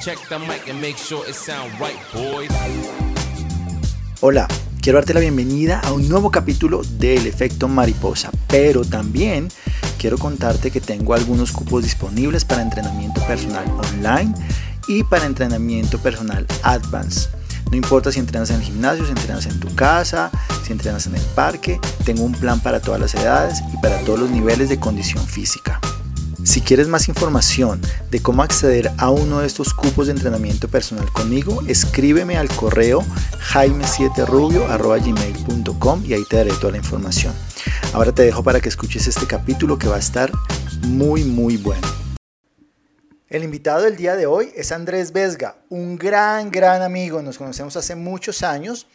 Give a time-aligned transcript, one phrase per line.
[0.00, 1.36] Check the mic and make sure it
[1.78, 1.94] right.
[4.22, 4.48] Hola,
[4.80, 9.48] quiero darte la bienvenida a un nuevo capítulo del efecto mariposa, pero también
[9.98, 14.32] quiero contarte que tengo algunos cupos disponibles para entrenamiento personal online
[14.88, 17.28] y para entrenamiento personal advanced.
[17.70, 20.30] No importa si entrenas en el gimnasio, si entrenas en tu casa,
[20.64, 24.20] si entrenas en el parque, tengo un plan para todas las edades y para todos
[24.20, 25.78] los niveles de condición física.
[26.42, 31.12] Si quieres más información de cómo acceder a uno de estos cupos de entrenamiento personal
[31.12, 33.04] conmigo, escríbeme al correo
[33.52, 37.34] jaime7rubio.gmail.com y ahí te daré toda la información.
[37.92, 40.32] Ahora te dejo para que escuches este capítulo que va a estar
[40.86, 41.86] muy muy bueno.
[43.28, 47.22] El invitado del día de hoy es Andrés Vesga, un gran, gran amigo.
[47.22, 48.88] Nos conocemos hace muchos años.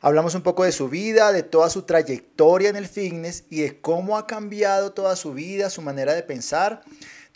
[0.00, 3.80] Hablamos un poco de su vida, de toda su trayectoria en el fitness y de
[3.80, 6.82] cómo ha cambiado toda su vida, su manera de pensar,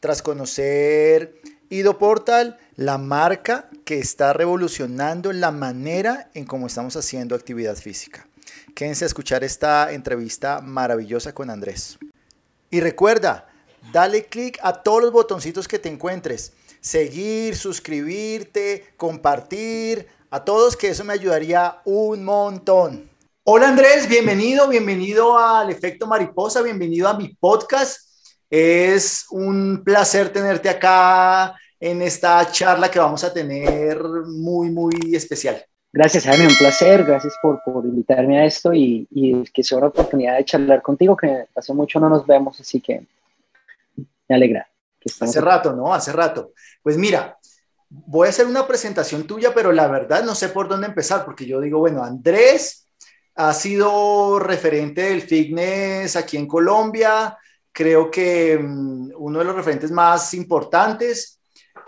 [0.00, 1.40] tras conocer
[1.70, 8.26] Ido Portal, la marca que está revolucionando la manera en cómo estamos haciendo actividad física.
[8.74, 11.98] Quédense a escuchar esta entrevista maravillosa con Andrés.
[12.70, 13.48] Y recuerda,
[13.90, 16.52] Dale clic a todos los botoncitos que te encuentres.
[16.80, 20.06] Seguir, suscribirte, compartir.
[20.34, 23.06] A todos que eso me ayudaría un montón.
[23.44, 28.00] Hola Andrés, bienvenido, bienvenido al Efecto Mariposa, bienvenido a mi podcast.
[28.48, 35.62] Es un placer tenerte acá en esta charla que vamos a tener muy, muy especial.
[35.92, 37.04] Gracias, Jaime, un placer.
[37.04, 41.14] Gracias por, por invitarme a esto y, y que sea una oportunidad de charlar contigo,
[41.14, 43.02] que hace mucho no nos vemos, así que
[44.28, 44.66] me alegra.
[45.20, 45.92] Hace rato, ¿no?
[45.92, 46.52] Hace rato.
[46.82, 47.36] Pues mira,
[47.92, 51.46] voy a hacer una presentación tuya, pero la verdad no sé por dónde empezar, porque
[51.46, 52.86] yo digo, bueno, Andrés
[53.34, 57.36] ha sido referente del fitness aquí en Colombia,
[57.70, 61.38] creo que um, uno de los referentes más importantes,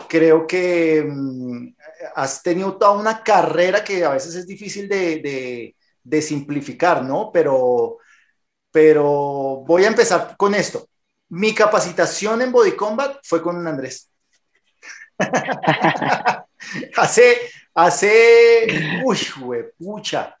[0.07, 1.73] creo que um,
[2.15, 7.31] has tenido toda una carrera que a veces es difícil de, de, de simplificar, ¿no?
[7.33, 7.97] Pero,
[8.71, 10.87] pero voy a empezar con esto.
[11.29, 14.11] Mi capacitación en Body Combat fue con Andrés.
[16.97, 17.37] hace,
[17.73, 19.17] hace, uy,
[19.77, 20.37] pucha,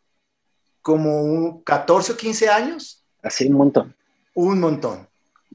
[0.81, 3.03] como 14 o 15 años.
[3.23, 3.95] Hace un montón.
[4.33, 5.07] Un montón,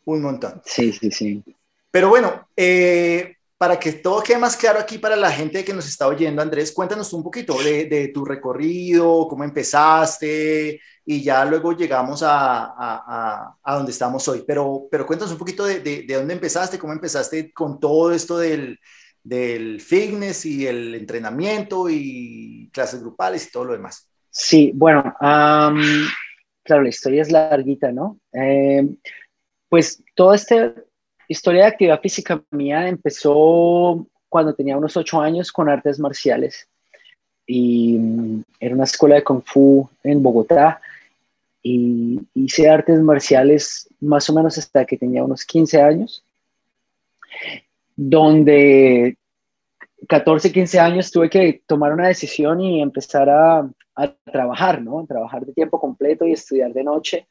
[0.04, 0.62] un montón.
[0.64, 1.44] Sí, sí, sí.
[1.90, 5.86] Pero bueno, eh, para que todo quede más claro aquí para la gente que nos
[5.86, 11.72] está oyendo, Andrés, cuéntanos un poquito de, de tu recorrido, cómo empezaste, y ya luego
[11.72, 14.44] llegamos a, a, a, donde estamos hoy.
[14.46, 18.38] Pero, pero cuéntanos un poquito de, de, de, dónde empezaste, cómo empezaste con todo esto
[18.38, 18.78] del,
[19.22, 24.08] del fitness y el entrenamiento y clases grupales y todo lo demás.
[24.30, 25.80] Sí, bueno, um,
[26.62, 28.18] claro, la historia es larguita, ¿no?
[28.32, 28.88] Eh,
[29.68, 30.74] pues toda esta
[31.28, 36.68] historia de actividad física mía empezó cuando tenía unos ocho años con artes marciales
[37.46, 37.98] y
[38.60, 40.80] era una escuela de kung fu en Bogotá
[41.62, 46.24] y hice artes marciales más o menos hasta que tenía unos 15 años,
[48.02, 49.18] donde
[50.08, 55.04] 14, 15 años tuve que tomar una decisión y empezar a, a trabajar, ¿no?
[55.06, 57.28] Trabajar de tiempo completo y estudiar de noche,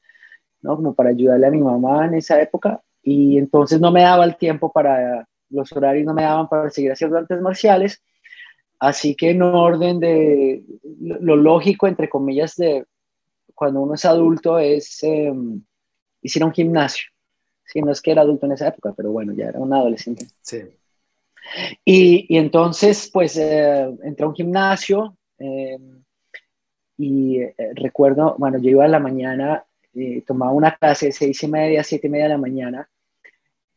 [0.61, 0.75] ¿no?
[0.75, 2.83] Como para ayudarle a mi mamá en esa época.
[3.01, 6.91] Y entonces no me daba el tiempo para, los horarios no me daban para seguir
[6.91, 8.03] haciendo artes marciales.
[8.77, 10.63] Así que en orden de
[10.99, 12.85] lo lógico, entre comillas, de
[13.55, 15.33] cuando uno es adulto es eh,
[16.21, 17.09] ir a un gimnasio.
[17.71, 20.25] Sí, no es que era adulto en esa época, pero bueno, ya era un adolescente.
[20.41, 20.61] Sí.
[21.85, 25.77] Y, y entonces, pues, eh, entré a un gimnasio eh,
[26.97, 29.63] y eh, recuerdo, bueno, yo iba a la mañana,
[29.93, 32.89] eh, tomaba una clase de seis y media, siete y media de la mañana,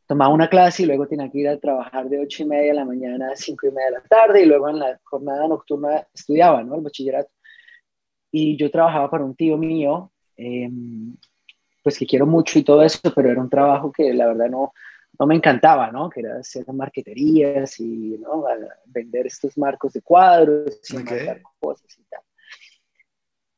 [0.06, 2.74] tomaba una clase y luego tenía que ir a trabajar de ocho y media de
[2.74, 6.06] la mañana a cinco y media de la tarde y luego en la jornada nocturna
[6.14, 6.74] estudiaba, ¿no?
[6.76, 7.30] El bachillerato
[8.32, 10.68] y yo trabajaba para un tío mío, eh,
[11.82, 14.72] pues que quiero mucho y todo eso, pero era un trabajo que la verdad no,
[15.18, 16.08] no me encantaba, ¿no?
[16.08, 18.44] Que era hacer marqueterías y ¿no?
[18.86, 21.42] vender estos marcos de cuadros y okay.
[21.60, 22.20] cosas y tal.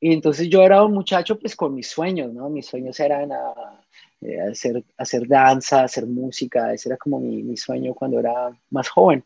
[0.00, 2.50] Y entonces yo era un muchacho pues con mis sueños, ¿no?
[2.50, 3.80] Mis sueños eran a,
[4.20, 8.88] eh, hacer, hacer danza, hacer música, ese era como mi, mi sueño cuando era más
[8.88, 9.24] joven.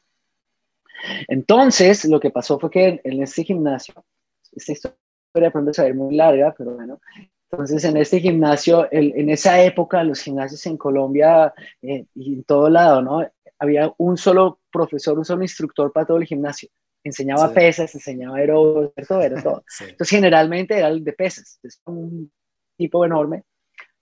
[1.28, 4.04] Entonces, lo que pasó fue que en este gimnasio,
[4.52, 4.98] esta historia
[5.34, 7.00] de pronto saber muy larga, pero bueno.
[7.50, 12.44] Entonces, en este gimnasio, el, en esa época, los gimnasios en Colombia eh, y en
[12.44, 13.26] todo lado, ¿no?
[13.58, 16.68] Había un solo profesor, un solo instructor para todo el gimnasio.
[17.02, 17.54] Enseñaba sí.
[17.54, 19.64] pesas, enseñaba aeróbicos, todo, era todo.
[19.68, 19.84] Sí.
[19.84, 21.58] Entonces, generalmente era el de pesas.
[21.62, 22.30] Es un
[22.76, 23.44] tipo enorme.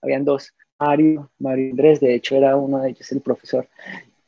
[0.01, 0.53] Habían dos.
[0.79, 3.67] Mario, Mario Andrés, de hecho, era uno de ellos, el profesor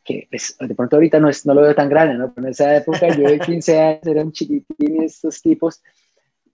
[0.09, 2.33] que pues, de pronto ahorita no, es, no lo veo tan grande, ¿no?
[2.33, 5.83] Pero en esa época yo de 15 años eran chiquitines estos tipos.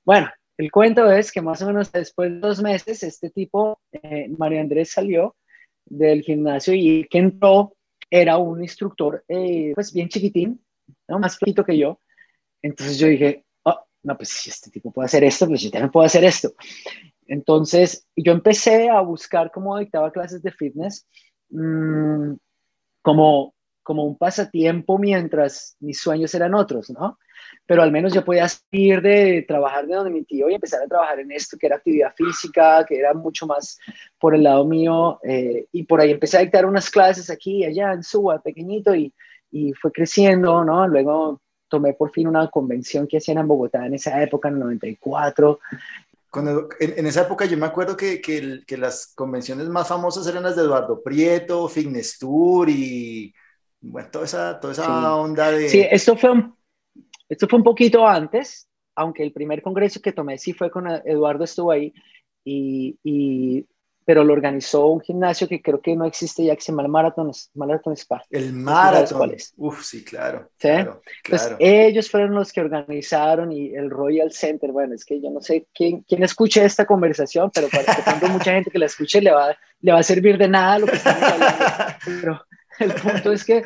[0.03, 4.29] Bueno, el cuento es que más o menos después de dos meses, este tipo, eh,
[4.37, 5.35] María Andrés, salió
[5.85, 7.75] del gimnasio y que entró
[8.09, 10.63] era un instructor, eh, pues bien chiquitín,
[11.07, 11.19] ¿no?
[11.19, 11.99] más chiquito que yo.
[12.61, 15.91] Entonces yo dije, oh, no, pues si este tipo puede hacer esto, pues yo también
[15.91, 16.53] puedo hacer esto.
[17.27, 21.07] Entonces yo empecé a buscar cómo dictaba clases de fitness
[21.49, 22.33] mmm,
[23.01, 23.53] como,
[23.83, 27.17] como un pasatiempo mientras mis sueños eran otros, ¿no?
[27.65, 30.87] Pero al menos yo podía salir de trabajar de donde mi tío y empezar a
[30.87, 33.79] trabajar en esto, que era actividad física, que era mucho más
[34.19, 35.19] por el lado mío.
[35.23, 38.93] Eh, y por ahí empecé a dictar unas clases aquí y allá en Suba, pequeñito,
[38.93, 39.13] y,
[39.51, 40.87] y fue creciendo, ¿no?
[40.87, 44.59] Luego tomé por fin una convención que hacían en Bogotá en esa época, en el
[44.61, 45.59] 94,
[46.35, 50.43] cuando, en, esa época yo me acuerdo que, que, que, las convenciones más famosas eran
[50.43, 53.33] las de Eduardo Prieto, Fitness Tour y
[53.79, 55.69] bueno, toda esa, toda esa onda de...
[55.69, 56.53] Sí, esto fue, un,
[57.29, 61.43] esto fue un poquito antes, aunque el primer congreso que tomé sí fue con Eduardo,
[61.43, 61.93] estuvo ahí
[62.43, 63.65] y, y
[64.05, 67.31] pero lo organizó un gimnasio que creo que no existe ya que se llama Marathon,
[67.55, 68.23] Marathon Spa.
[68.29, 69.35] El Marathon.
[69.57, 70.51] Uf, sí, claro.
[70.59, 70.69] ¿Sí?
[70.69, 75.41] Entonces, ellos fueron los que organizaron y el Royal Center, bueno, es que yo no
[75.41, 79.19] sé quién, quién escuche esta conversación, pero para que tenga mucha gente que la escuche
[79.21, 81.65] le va, le va a servir de nada lo que estamos hablando.
[82.05, 82.45] Pero
[82.79, 83.63] el punto es que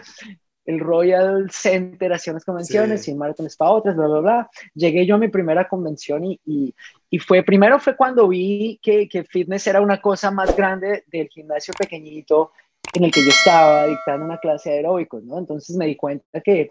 [0.70, 4.50] el Royal Center hacía unas convenciones y Marathon Spa otras, bla, bla, bla.
[4.76, 6.76] Llegué yo a mi primera convención y, y,
[7.10, 11.28] y fue, primero fue cuando vi que, que, fitness era una cosa más grande del
[11.28, 12.52] gimnasio pequeñito
[12.94, 15.40] en el que yo estaba dictando una clase de aeróbicos, ¿no?
[15.40, 16.70] Entonces me di cuenta que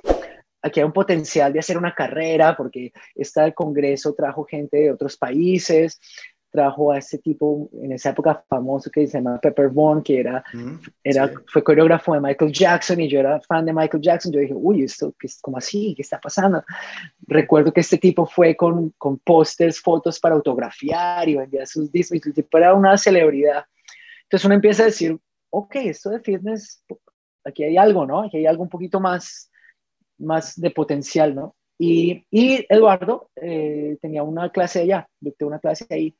[0.62, 4.92] aquí hay un potencial de hacer una carrera porque está el congreso trajo gente de
[4.92, 5.98] otros países,
[6.50, 10.42] trajo a este tipo en esa época famoso que se llama Pepper Bond, que era,
[10.52, 10.74] mm,
[11.04, 14.32] era fue coreógrafo de Michael Jackson y yo era fan de Michael Jackson.
[14.32, 15.94] Yo dije, uy, esto, ¿qué, ¿cómo así?
[15.94, 16.64] ¿Qué está pasando?
[17.26, 22.20] Recuerdo que este tipo fue con, con pósters, fotos para autografiar y vendía sus discos.
[22.24, 23.64] El tipo era una celebridad.
[24.24, 25.18] Entonces uno empieza a decir,
[25.50, 26.82] ok, esto de fitness,
[27.44, 28.22] aquí hay algo, ¿no?
[28.22, 29.50] Aquí hay algo un poquito más,
[30.18, 31.54] más de potencial, ¿no?
[31.78, 36.16] Y, y Eduardo eh, tenía una clase allá, dicté una clase ahí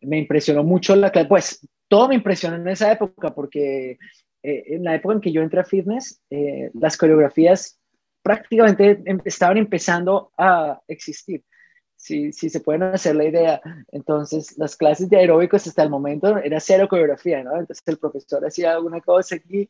[0.00, 3.98] me impresionó mucho la clase, pues todo me impresionó en esa época porque
[4.42, 7.78] eh, en la época en que yo entré a fitness, eh, las coreografías
[8.22, 11.42] prácticamente em, estaban empezando a existir.
[11.96, 13.60] Si, si, se pueden hacer la idea.
[13.92, 17.52] Entonces, las clases de aeróbicos hasta el momento era cero coreografía, ¿no?
[17.52, 19.68] Entonces, el profesor hacía alguna cosa aquí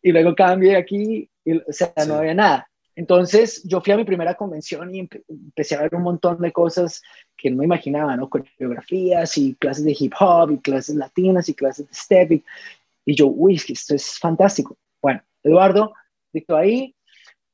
[0.00, 2.70] y luego cambia aquí, y, o sea, no había nada.
[2.98, 7.00] Entonces, yo fui a mi primera convención y empecé a ver un montón de cosas
[7.36, 8.28] que no me imaginaba, ¿no?
[8.28, 12.42] Coreografías y clases de hip hop y clases latinas y clases de step.
[13.06, 14.76] Y, yo, uy, esto es fantástico.
[15.00, 15.94] Bueno, Eduardo
[16.32, 16.96] dictó ahí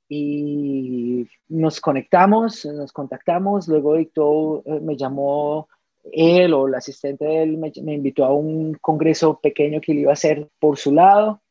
[0.09, 3.69] y nos conectamos, nos contactamos.
[3.69, 5.69] Luego dictó, eh, me llamó
[6.11, 10.11] él o el asistente de él, me, invitó a un congreso pequeño que él iba
[10.11, 11.43] a hacer por su lado.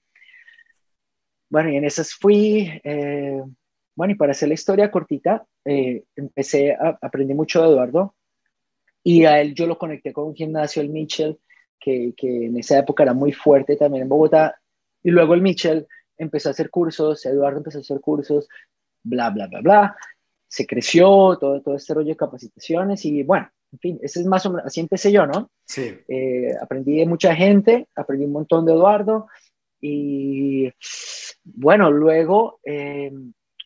[1.47, 2.71] Bueno, y en esas fui.
[2.83, 3.43] Eh,
[3.95, 8.15] bueno, y para hacer la historia cortita, eh, empecé a aprender mucho de Eduardo
[9.03, 11.39] y a él yo lo conecté con un gimnasio, el Mitchell,
[11.79, 14.59] que, que, en esa época era muy fuerte también en Bogotá.
[15.03, 15.85] Y luego el Mitchell
[16.17, 18.47] empezó a hacer cursos, Eduardo empezó a hacer cursos,
[19.03, 19.97] bla, bla, bla, bla.
[20.47, 24.45] Se creció todo, todo este rollo de capacitaciones y bueno, en fin, ese es más
[24.45, 25.49] o menos, así empecé yo, ¿no?
[25.65, 25.93] Sí.
[26.07, 29.27] Eh, aprendí de mucha gente, aprendí un montón de Eduardo
[29.81, 30.71] y
[31.43, 32.59] bueno, luego...
[32.63, 33.11] Eh,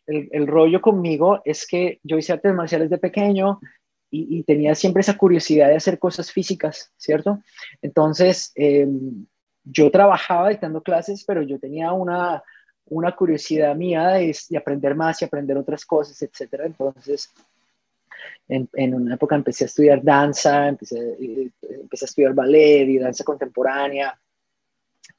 [0.07, 3.59] el, rollo conmigo es que yo hice artes marciales de pequeño
[4.09, 7.41] y, tenía siempre esa curiosidad de hacer cosas físicas, ¿cierto?
[7.81, 9.25] Entonces, em,
[9.65, 12.41] yo trabajaba dictando clases, pero yo tenía una,
[12.85, 16.61] una curiosidad mía de, aprender más y aprender otras cosas, etc.
[16.63, 17.33] Entonces,
[18.47, 22.99] en, en, una época empecé a estudiar danza, empecé, eh, empecé a estudiar ballet y
[22.99, 24.17] danza contemporánea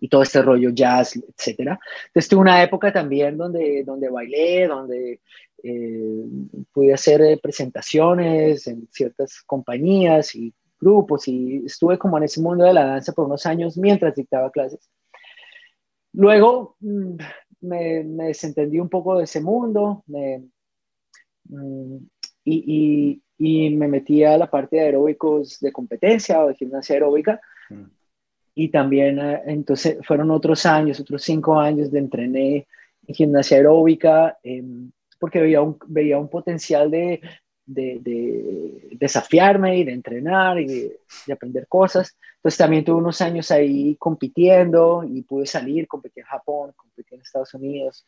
[0.00, 1.78] y todo este rollo jazz, etcétera.
[2.06, 5.20] Entonces tuve una época también donde, donde bailé, donde
[5.62, 6.24] eh,
[6.72, 12.64] pude hacer eh, presentaciones en ciertas compañías y grupos y estuve como en ese mundo
[12.64, 14.88] de la danza por unos años mientras dictaba clases.
[16.12, 17.16] Luego mm,
[17.62, 21.96] me, desentendí un poco de ese mundo mm,
[22.44, 26.94] y, y, y, me metí a la parte de aeróbicos de competencia o de gimnasia
[26.94, 27.40] aeróbica.
[27.68, 27.97] Mm
[28.58, 32.66] y también eh, entonces fueron otros años, otros cinco años de entrené
[33.06, 37.20] en gimnasia aeróbica, em, porque veía un, veía un potencial de,
[37.64, 42.18] de, desafiarme y de entrenar y de, aprender cosas.
[42.38, 47.20] Entonces también tuve unos años ahí compitiendo y pude salir, competí en Japón, competí en
[47.20, 48.04] Estados Unidos.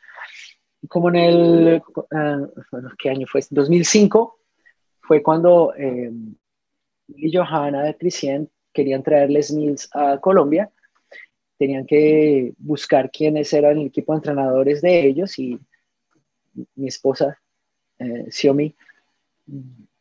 [0.88, 3.40] Como en el, ah, bueno, ¿qué año fue?
[3.48, 4.36] 2005
[5.00, 6.10] fue cuando eh,
[7.06, 10.70] y Johanna de Tricien querían traerles Mills a Colombia.
[11.58, 15.58] Tenían que buscar quiénes eran el equipo de entrenadores de ellos y
[16.74, 17.38] mi esposa,
[17.98, 18.74] eh, Xiomi,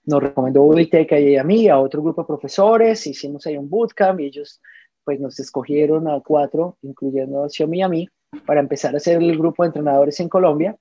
[0.05, 4.19] nos recomendó Uditeca y a mí, a otro grupo de profesores, hicimos ahí un bootcamp
[4.19, 4.61] y ellos
[5.03, 8.09] pues nos escogieron a cuatro, incluyendo a Xiaomi y a mí,
[8.45, 10.77] para empezar a hacer el grupo de entrenadores en Colombia.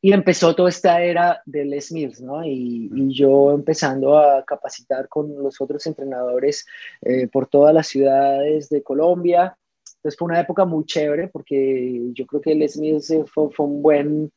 [0.00, 2.44] Y empezó toda esta era de Les Mills, ¿no?
[2.44, 6.66] Y, yo empezando a capacitar con los otros entrenadores
[7.02, 9.56] eh, por todas las ciudades de Colombia.
[9.96, 13.82] Entonces fue una época muy chévere porque yo creo que Les Mills fue, fue un
[13.82, 14.32] buen,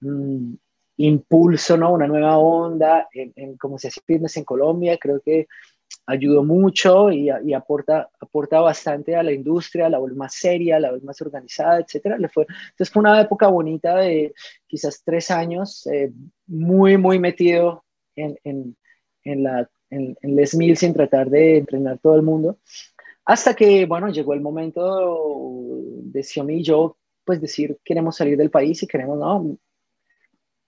[0.00, 0.54] mm,
[0.96, 1.92] impulso, ¿no?
[1.92, 4.98] Una nueva onda en, cómo se hace fitness en Colombia.
[4.98, 5.46] Creo que
[6.12, 11.02] ayudó mucho y, aporta, aporta bastante a la industria, la vez más seria, la vez
[11.02, 12.18] más organizada, etcétera.
[12.18, 14.34] Le fue, entonces fue una época bonita de
[14.66, 16.12] quizás tres años, eh,
[16.46, 18.76] muy, muy metido en, en,
[19.24, 22.58] en la, en, Les Mills sin tratar de entrenar todo el mundo.
[23.24, 28.50] Hasta que, bueno, llegó el momento de Xiaomi y yo, pues decir, queremos salir del
[28.50, 29.56] país y queremos, no,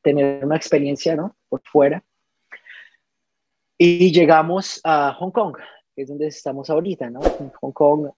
[0.03, 1.37] tener una experiencia, ¿no?
[1.49, 2.05] Por fuera.
[3.77, 5.57] Y llegamos a Hong Kong,
[5.95, 7.21] que es donde estamos ahorita, ¿no?
[7.41, 8.09] En Hong Kong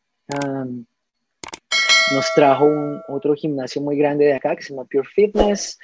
[2.12, 5.78] nos trajo un, otro gimnasio muy grande de acá que se llama Pure Fitness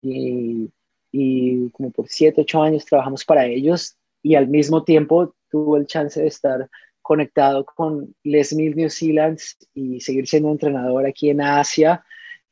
[0.00, 0.70] y,
[1.10, 5.86] y como por 7, 8 años trabajamos para ellos y al mismo tiempo tuvo el
[5.86, 6.68] chance de estar
[7.02, 9.38] conectado con Les Mills New Zealand
[9.74, 12.04] y seguir siendo entrenador aquí en Asia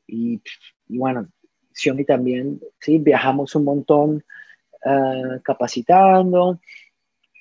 [0.06, 0.42] y,
[0.88, 1.28] y bueno,
[1.84, 4.24] y también, sí, viajamos un montón
[4.84, 6.60] ah, capacitando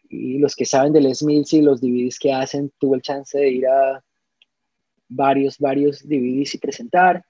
[0.10, 3.50] y los que saben del Mills y los DVDs que hacen, tuve el chance de
[3.50, 4.04] ir a
[5.10, 7.26] varios, varios DVDs y presentar.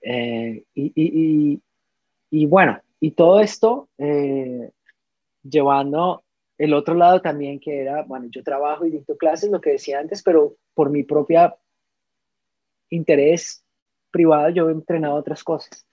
[0.00, 1.60] Eh, y,
[2.30, 4.70] y, bueno, y todo esto eh,
[5.42, 6.24] llevando
[6.58, 9.98] el otro lado también que era, bueno, yo trabajo y dicto clases, lo que decía
[9.98, 11.56] antes, pero por mi propia
[12.90, 13.64] interés
[14.10, 15.86] privada yo he entrenado otras cosas.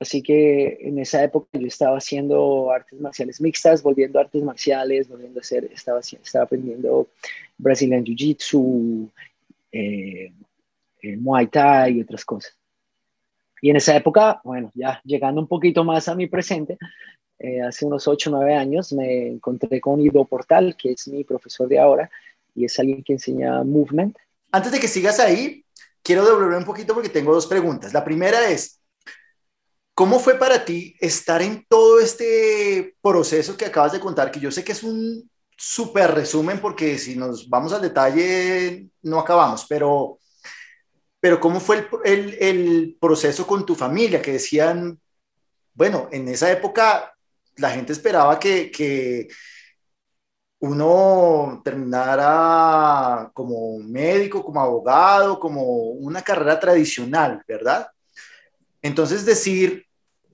[0.00, 5.08] Así que en esa época yo estaba haciendo artes marciales mixtas, volviendo a artes marciales,
[5.08, 7.08] volviendo a hacer, estaba, estaba aprendiendo
[7.56, 9.08] Brazilian Jiu-Jitsu,
[9.70, 10.32] eh,
[11.02, 12.56] eh, Muay Thai y otras cosas.
[13.60, 16.76] Y en esa época, bueno, ya llegando un poquito más a mi presente,
[17.38, 21.24] eh, hace unos 8 o 9 años me encontré con Ido Portal, que es mi
[21.24, 22.10] profesor de ahora,
[22.54, 24.16] y es alguien que enseña movement.
[24.50, 25.64] Antes de que sigas ahí,
[26.02, 27.92] quiero devolver un poquito porque tengo dos preguntas.
[27.92, 28.80] La primera es,
[29.94, 34.30] ¿cómo fue para ti estar en todo este proceso que acabas de contar?
[34.30, 39.20] Que yo sé que es un súper resumen porque si nos vamos al detalle no
[39.20, 40.18] acabamos, pero,
[41.20, 44.20] pero ¿cómo fue el, el proceso con tu familia?
[44.20, 45.00] Que decían,
[45.74, 47.14] bueno, en esa época
[47.56, 49.28] la gente esperaba que, que
[50.60, 57.86] uno terminara como médico, como abogado, como una carrera tradicional, ¿verdad?
[58.84, 59.86] Entonces decir,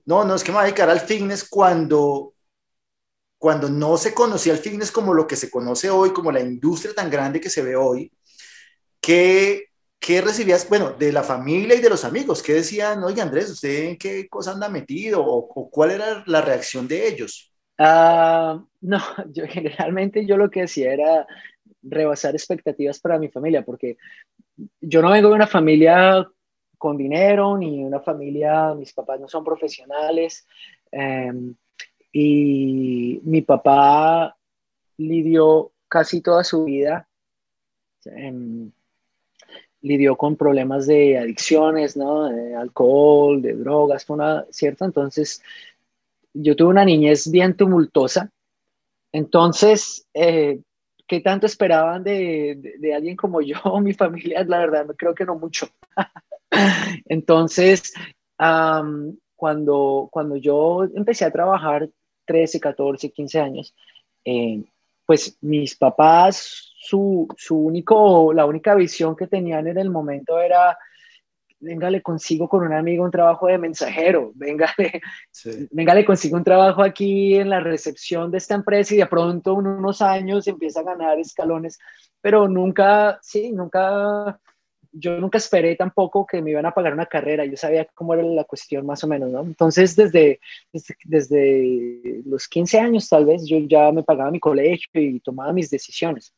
[0.05, 2.33] no, no es que me voy a dedicar al fitness cuando,
[3.37, 6.93] cuando no se conocía el fitness como lo que se conoce hoy, como la industria
[6.93, 8.11] tan grande que se ve hoy,
[8.99, 9.67] ¿qué,
[9.97, 12.43] qué recibías, bueno, de la familia y de los amigos?
[12.43, 15.23] ¿Qué decían, oye Andrés, usted en qué cosa anda metido?
[15.25, 17.53] o cuál era la reacción de ellos?
[17.77, 18.99] Ah, no,
[19.33, 21.25] yo generalmente yo lo que hacía era
[21.81, 23.95] rebasar expectativas para mi familia, porque
[24.81, 26.27] yo no vengo de una familia
[26.81, 30.47] con dinero, ni una familia, mis papás no son profesionales,
[30.91, 31.53] em,
[32.11, 34.35] y mi papá
[34.97, 37.07] lidió casi toda su vida,
[38.05, 38.71] em,
[39.81, 42.29] lidió con problemas de adicciones, ¿no?
[42.29, 44.83] De alcohol, de drogas, fue una, ¿cierto?
[44.83, 45.43] Entonces,
[46.33, 48.31] yo tuve una niñez bien tumultuosa,
[49.11, 50.61] entonces, eh,
[51.05, 54.43] ¿qué tanto esperaban de, de, alguien como yo mi familia?
[54.45, 55.67] La verdad, creo que no mucho.
[57.05, 57.93] entonces,
[59.35, 61.89] cuando, cuando yo empecé a trabajar
[62.25, 63.75] 13, 14, 15 años,
[64.25, 64.63] eh,
[65.05, 70.77] pues mis papás, su, su único, la única visión que tenían en el momento era
[71.61, 76.83] venga, le consigo con un amigo un trabajo de mensajero, venga, le, consigo un trabajo
[76.83, 80.83] aquí en la recepción de esta empresa y de pronto en unos años empieza a
[80.83, 81.79] ganar escalones,
[82.19, 84.39] pero nunca, sí, nunca
[84.91, 88.23] yo nunca esperé tampoco que me iban a pagar una carrera, yo sabía cómo era
[88.23, 89.41] la cuestión más o menos, ¿no?
[89.41, 90.39] Entonces, desde,
[91.05, 95.69] desde, los 15 años tal vez, yo ya me pagaba mi colegio y tomaba mis
[95.69, 96.33] decisiones.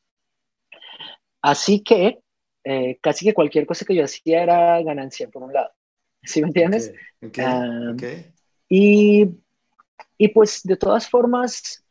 [1.41, 2.19] Así que
[2.63, 5.71] eh, casi que cualquier cosa que yo hacía era ganancia, por un lado.
[6.21, 6.93] ¿Sí me entiendes?
[7.39, 7.93] Ah,
[8.69, 9.27] y,
[10.17, 11.82] y pues de todas formas,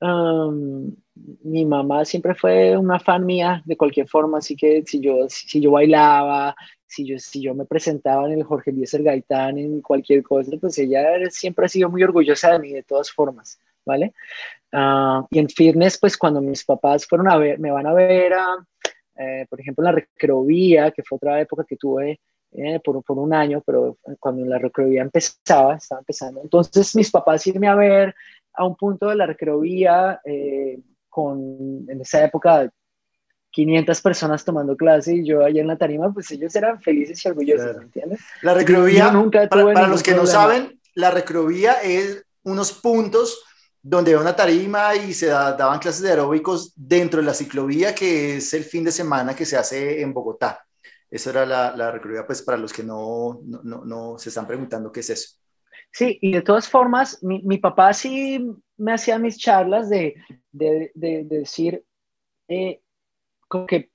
[0.00, 5.60] mi mamá siempre fue una fan mía de cualquier forma, así que si yo, si,
[5.60, 6.54] yo bailaba,
[6.86, 10.78] si yo, si yo me presentaba en el Jorge Eliezer Gaitán, en cualquier cosa, pues
[10.78, 14.12] ella siempre ha sido muy orgullosa de mí de todas formas, ¿vale?
[14.72, 18.32] Ah, y en fitness, pues cuando mis papás fueron a ver, me van a ver,
[19.16, 22.20] eh, por ejemplo, en la recreovía, que fue otra época que tuve
[22.52, 27.46] eh, por, por, un año, pero cuando la recreovía empezaba, estaba empezando, entonces mis papás
[27.46, 28.14] irme a ver,
[28.56, 32.70] a un punto de la recreovía eh, con, en esa época,
[33.50, 37.28] 500 personas tomando clase y yo allá en la tarima, pues ellos eran felices y
[37.28, 38.20] orgullosos, ¿me entiendes?
[38.42, 43.42] La recreovía, nunca para, para los que no saben, la recreovía es unos puntos
[43.82, 48.36] donde hay una tarima y se daban clases de aeróbicos dentro de la ciclovía, que
[48.36, 50.66] es el fin de semana que se hace en Bogotá.
[51.08, 54.46] Esa era la, la recreovía, pues para los que no, no, no, no se están
[54.46, 55.36] preguntando qué es eso.
[55.96, 58.38] Sí, y de todas formas, mi, mi papá sí
[58.76, 60.14] me hacía mis charlas de,
[60.52, 61.86] de, de, decir
[62.48, 62.82] eh,
[63.48, 63.90] como que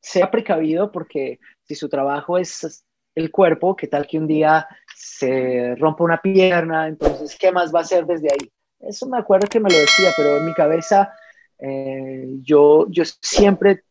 [0.00, 2.82] sea precavido porque si su trabajo es
[3.14, 4.66] el cuerpo, ¿qué tal que un día
[4.96, 6.88] se rompa una pierna?
[6.88, 8.50] Entonces, ¿qué más va a hacer desde ahí?
[8.80, 11.12] Eso me acuerdo que me lo decía, pero en mi cabeza
[11.58, 13.82] eh, yo, yo siempre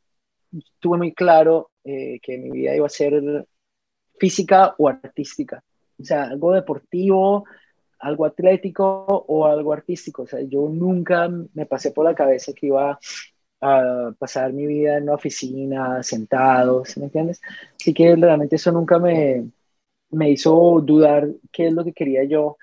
[0.79, 3.45] tuve muy claro eh, que mi vida iba a ser
[4.17, 5.63] física o artística
[5.99, 7.45] o sea, algo deportivo,
[7.99, 10.23] algo atlético o algo artístico.
[10.23, 12.99] O sea, yo nunca me pasé por la cabeza que iba
[13.61, 17.41] a pasar mi vida en una oficina, sentado, ¿sí me entiendes?
[17.79, 19.49] Así que realmente eso nunca me,
[20.11, 22.57] me hizo dudar qué es lo que quería yo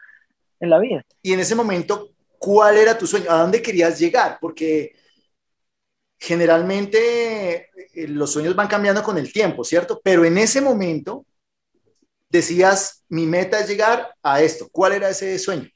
[0.60, 1.04] en la vida.
[1.22, 3.30] Y en ese momento, ¿cuál era tu sueño?
[3.30, 4.38] ¿A dónde querías llegar?
[4.40, 4.94] Porque
[6.18, 10.00] generalmente eh, los sueños van cambiando con el tiempo, ¿cierto?
[10.02, 11.26] Pero en ese momento,
[12.28, 14.68] decías, mi meta es llegar a esto.
[14.70, 15.68] ¿Cuál era ese sueño?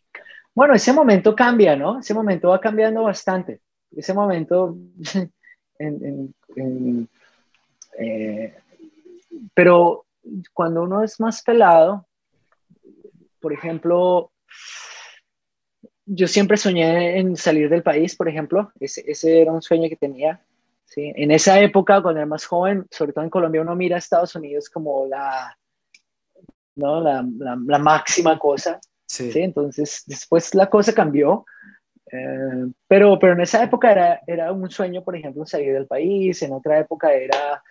[0.55, 2.01] Bueno, ese momento cambia, ¿no?
[2.01, 3.61] Ese momento va cambiando bastante.
[3.97, 4.77] Ese momento,
[7.99, 8.57] eh,
[9.55, 10.05] pero
[10.53, 12.07] cuando uno es más pelado,
[13.41, 14.33] por ejemplo,
[16.05, 19.97] yo siempre soñé en salir del país, por ejemplo, ese, ese era un sueño que
[19.97, 20.43] tenía.
[20.87, 21.13] ¿sí?
[21.15, 24.35] En esa época, cuando era más joven, sobre todo en Colombia, uno mira a Estados
[24.35, 25.57] Unidos como la,
[26.79, 27.01] ¿no?
[27.01, 28.81] La, la, máxima cosa.
[29.07, 29.31] Sí.
[29.35, 31.45] Entonces, después la cosa cambió.
[32.11, 36.41] Eh, pero, pero en esa época era, era un sueño, por ejemplo, salir del país,
[36.43, 37.63] en otra época era,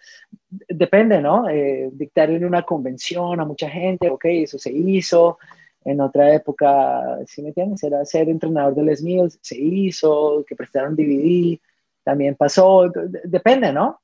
[0.50, 1.50] depende, ¿no?
[1.50, 5.40] Eh, dictar en una convención a mucha gente, ok, eso se hizo.
[5.84, 7.82] En otra época, si me entiendes?
[7.82, 11.60] Era ser entrenador de Les Mills, se hizo, que prestaron DVD,
[12.04, 12.92] también pasó,
[13.24, 14.02] depende, ¿no?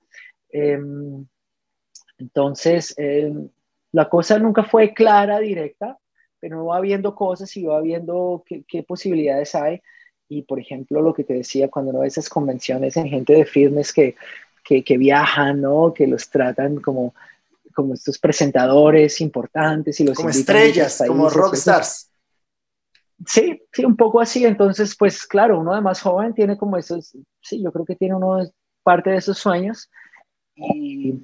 [0.49, 1.25] Em,
[2.17, 3.49] entonces, em,
[3.93, 5.97] la cosa nunca fue clara, directa,
[6.39, 9.81] pero va viendo cosas y va viendo qué, posibilidades hay.
[10.27, 13.45] Y, por ejemplo, lo que te decía, cuando uno ve esas convenciones en gente de
[13.45, 14.15] fitness que,
[14.63, 15.93] que, viajan, ¿no?
[15.93, 17.13] Que los tratan como,
[17.75, 22.09] como estos presentadores importantes y los como estrellas, como rockstars.
[23.27, 24.43] Sí, sí, un poco así.
[24.43, 28.15] Entonces, pues claro, uno de más joven tiene como esos, sí, yo creo que tiene
[28.15, 28.39] uno
[28.81, 29.91] parte de esos sueños.
[30.55, 31.21] Y,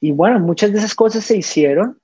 [0.00, 2.00] y bueno, muchas de esas cosas se hicieron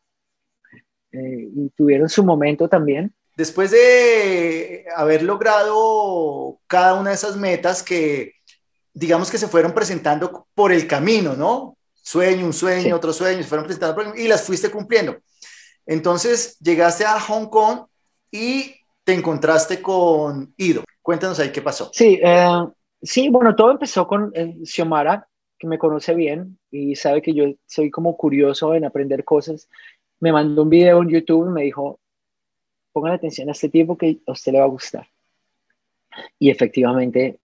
[1.13, 3.15] eh, y tuvieron su momento también.
[3.37, 8.33] Después de haber logrado cada una de esas metas que,
[8.93, 11.77] digamos que se fueron presentando por el camino, ¿no?
[11.95, 15.17] Sueño, un sueño, otro sueño, se fueron presentando y las fuiste cumpliendo.
[15.87, 17.87] Entonces llegaste a Hong Kong
[18.31, 20.85] y te encontraste con Ido.
[21.03, 21.91] Cuéntanos ahí qué pasó.
[21.93, 22.67] Sí, eh,
[23.03, 25.29] sí, bueno, todo empezó con eh, Xiomara,
[25.59, 29.69] que me conoce bien y sabe que yo soy como curioso en aprender cosas,
[30.21, 32.01] me mandó un video en YouTube y me dijo,
[32.93, 35.07] pongan atención a este tipo que a usted le va a gustar.
[36.39, 37.39] Y efectivamente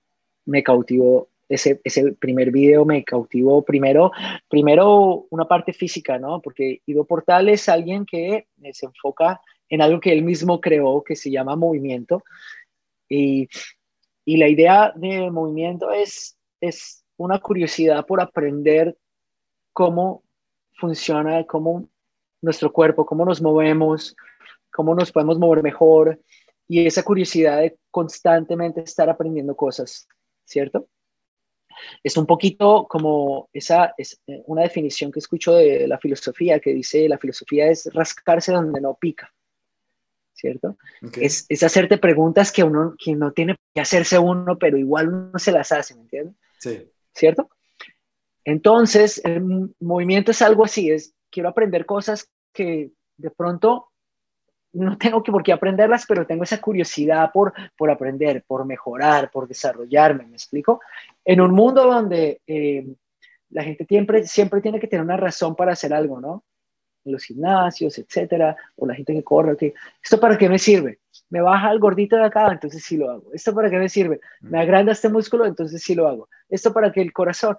[0.47, 4.13] me cautivó, ese, ese primer video me cautivó primero,
[4.49, 6.41] primero una parte física, ¿no?
[6.41, 11.17] Porque Ido Portal es alguien que se enfoca en algo que él mismo creó, que
[11.17, 12.23] se llama movimiento.
[13.09, 13.49] Y,
[14.25, 18.97] y la idea de movimiento es, es una curiosidad por aprender
[19.73, 20.23] cómo
[20.75, 21.89] funciona, cómo
[22.41, 24.17] nuestro cuerpo, cómo nos movemos,
[24.73, 26.21] cómo nos podemos mover mejor
[26.69, 30.09] y esa curiosidad de constantemente estar aprendiendo cosas,
[30.45, 30.89] ¿cierto?
[32.03, 36.73] Es un poquito como esa, es eh, una definición que escucho de la filosofía que
[36.75, 39.33] dice la filosofía es rascarse donde no pica,
[40.35, 40.77] ¿cierto?
[41.21, 45.39] Es, es, hacerte preguntas que uno que no tiene que hacerse uno, pero igual uno
[45.39, 46.37] se las hace, ¿me entiendes?
[46.59, 46.92] Sí.
[47.15, 47.51] ¿Cierto?
[48.45, 53.93] Entonces, el movimiento es algo así, es quiero aprender cosas que de pronto
[54.73, 59.31] no tengo que por qué aprenderlas, pero tengo esa curiosidad por, por aprender, por mejorar,
[59.31, 60.81] por desarrollarme, ¿me explico?
[61.25, 62.87] En un mundo donde eh,
[63.51, 66.45] la gente siempre, siempre tiene que tener una razón para hacer algo, ¿no?
[67.05, 71.01] En los gimnasios, etcétera, o la gente que corre, que, ¿esto para qué me sirve?
[71.31, 73.33] Me baja el gordito de acá, entonces sí lo hago.
[73.33, 74.21] ¿Esto para qué me sirve?
[74.41, 76.29] Me agranda este músculo, entonces sí lo hago.
[76.49, 77.57] ¿Esto para que el corazón?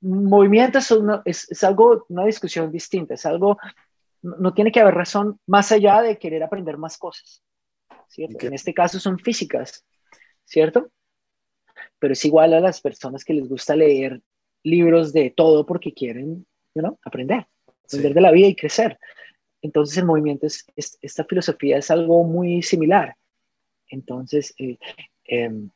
[0.00, 0.92] Movimiento es,
[1.24, 3.58] es, es algo, una discusión distinta, es algo
[4.22, 7.42] no tiene que haber razón más allá de querer aprender más cosas.
[8.10, 8.46] ¿cierto?
[8.46, 9.84] En este caso son físicas,
[10.44, 10.90] ¿cierto?
[11.98, 14.20] Pero es igual a las personas que les gusta leer
[14.62, 17.46] libros de todo porque quieren you aprender,
[17.90, 18.98] aprender de la vida y crecer.
[19.62, 20.66] Entonces el movimiento, es,
[21.02, 23.16] esta filosofía es algo muy similar.
[23.88, 24.78] Entonces, eh,
[25.24, 25.70] em,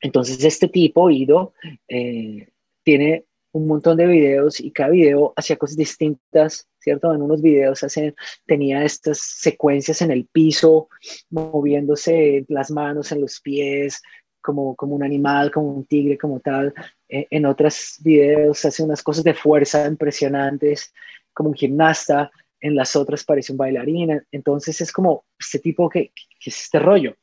[0.00, 1.52] entonces este tipo, Ido,
[1.88, 2.48] eh,
[2.82, 7.12] tiene un montón de videos y cada video hacía cosas distintas, ¿cierto?
[7.14, 10.88] En unos videos hacen, tenía estas secuencias en el piso,
[11.30, 14.02] moviéndose las manos en los pies,
[14.42, 16.74] como, como un animal, como un tigre, como tal.
[17.08, 20.92] Eh, en otros videos hace unas cosas de fuerza impresionantes,
[21.36, 22.30] como un gimnasta.
[22.58, 24.22] En las otras parece un bailarín.
[24.32, 27.14] Entonces es como este tipo que, que es este rollo.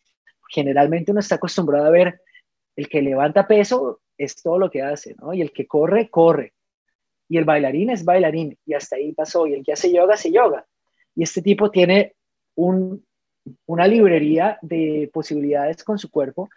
[0.49, 2.21] Generalmente uno está acostumbrado a ver
[2.75, 5.15] el que levanta peso es todo lo que hace.
[5.33, 6.53] Y el que corre, corre.
[7.27, 8.57] Y el bailarín es bailarín.
[8.65, 9.47] Y hasta ahí pasó.
[9.47, 10.65] Y el que hace yoga, hace yoga.
[11.15, 12.13] Y este tipo tiene
[12.55, 16.49] una librería de posibilidades con su cuerpo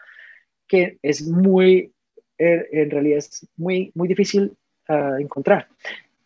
[0.69, 1.93] que es muy,
[2.39, 4.57] er, en realidad es muy, muy difícil
[4.89, 5.69] uh, encontrar.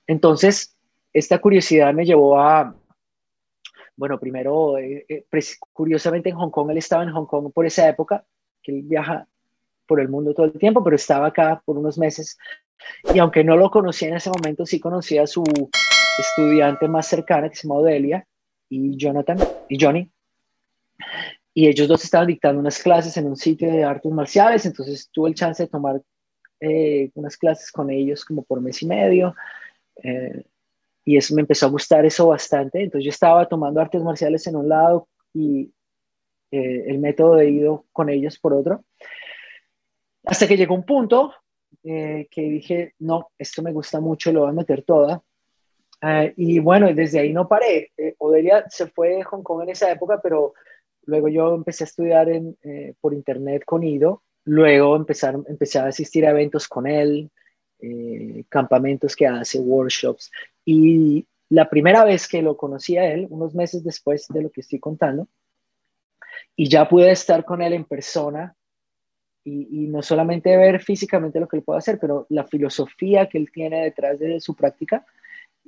[0.07, 0.75] Entonces,
[1.13, 2.75] esta curiosidad me llevó a,
[3.97, 5.27] bueno, primero, eh, eh,
[5.73, 8.25] curiosamente en Hong Kong, él estaba en Hong Kong por esa época,
[8.63, 9.27] que él viaja
[9.87, 12.39] por el mundo todo el tiempo, pero estaba acá por unos meses.
[13.13, 15.45] Y aunque no lo conocía en ese momento, sí conocía a su
[16.19, 18.27] estudiante más cercana, que se llama Odelia,
[18.69, 20.11] y Jonathan, y Johnny.
[21.53, 25.31] Y ellos dos estaban dictando unas clases en un sitio de artes marciales, entonces tuve
[25.31, 26.01] el chance de tomar
[26.61, 29.35] eh, unas clases con ellos como por mes y medio.
[30.03, 30.45] Eh,
[31.05, 32.83] y eso me empezó a gustar eso bastante.
[32.83, 35.73] Entonces yo estaba tomando artes marciales en un lado y
[36.51, 38.85] eh, el método de ido con ellos por otro.
[40.25, 41.33] Hasta que llegó un punto
[41.85, 45.23] eh, que dije, no, esto me gusta mucho, lo voy a meter toda.
[46.03, 47.93] Eh, y bueno, desde ahí no paré.
[48.19, 50.55] Odelia se fue de Hong Kong en esa época, pero
[51.07, 52.29] luego yo empecé a estudiar
[53.01, 54.23] por internet con Ido.
[54.45, 57.31] Luego empezar, empecé a asistir a eventos con él,
[58.49, 60.31] campamentos que hace, workshops.
[60.65, 64.61] Y la primera vez que lo conocí a él, unos meses después de lo que
[64.61, 65.29] estoy contando,
[66.57, 68.55] y ya pude estar con él en persona
[69.45, 73.51] y, no solamente ver físicamente lo que él puede hacer, pero la filosofía que él
[73.53, 75.05] tiene detrás de su práctica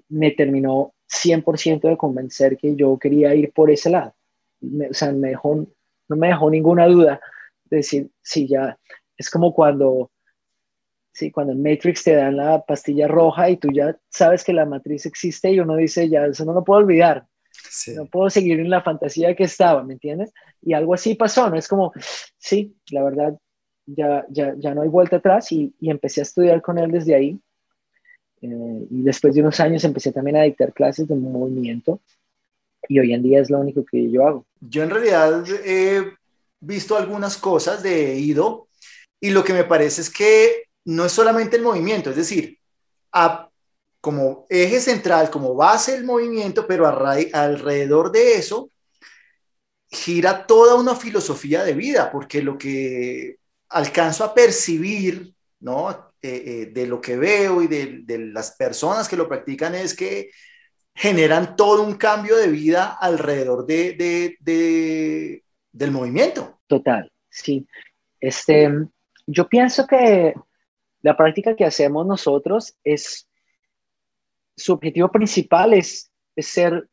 [0.08, 4.14] me terminó 100% de convencer que yo quería ir por ese lado.
[4.62, 5.66] o sea, me dejó,
[6.08, 7.20] no me dejó ninguna duda
[7.64, 8.78] de decir, sí, ya,
[9.16, 10.10] es como cuando,
[11.12, 14.66] sí, cuando en Matrix te dan la pastilla roja y tú ya sabes que la
[14.66, 17.26] matriz existe y uno dice, ya, eso no lo puedo olvidar.
[17.94, 20.32] No puedo seguir en la fantasía que estaba, ¿me entiendes?
[20.60, 21.56] Y algo así pasó, ¿no?
[21.56, 21.92] Es como,
[22.38, 23.38] sí, la verdad,
[23.86, 27.14] ya, ya, ya no hay vuelta atrás y, y, empecé a estudiar con él desde
[27.14, 27.38] ahí.
[28.40, 32.00] Eh, y después de unos años empecé también a dictar clases de movimiento
[32.88, 34.46] y hoy en día es lo único que yo hago.
[34.60, 36.02] Yo en realidad he
[36.60, 38.68] visto algunas cosas de Ido
[39.20, 42.58] y lo que me parece es que no es solamente el movimiento, es decir,
[44.00, 48.70] como eje central, como base el movimiento, pero alrededor de eso
[49.88, 53.36] gira toda una filosofía de vida, porque lo que
[53.68, 56.12] alcanzo a percibir, ¿no?
[56.24, 60.30] Eh, eh, de lo que veo y de, las personas que lo practican es que
[60.94, 63.94] generan todo un cambio de vida alrededor de,
[64.40, 66.60] de, del movimiento.
[66.68, 67.66] Total, sí.
[68.20, 68.70] Este,
[69.26, 70.34] yo pienso que
[71.02, 73.28] la práctica que hacemos nosotros es,
[74.56, 76.88] su objetivo principal es, ser,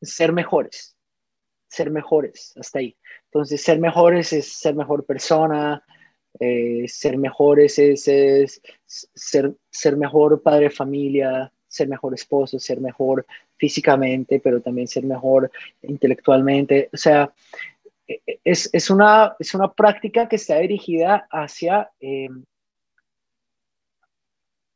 [0.00, 0.96] ser mejores,
[1.68, 2.96] ser mejores, hasta ahí.
[3.24, 5.84] Entonces, ser mejores es ser mejor persona,
[6.38, 8.04] eh, ser mejores es,
[8.84, 15.04] ser, ser mejor padre de familia, ser mejor esposo, ser mejor físicamente, pero también ser
[15.04, 15.50] mejor
[15.82, 16.90] intelectualmente.
[16.92, 17.32] O sea,
[18.06, 22.28] e, e, es, es, una, es una práctica que está dirigida hacia, eh,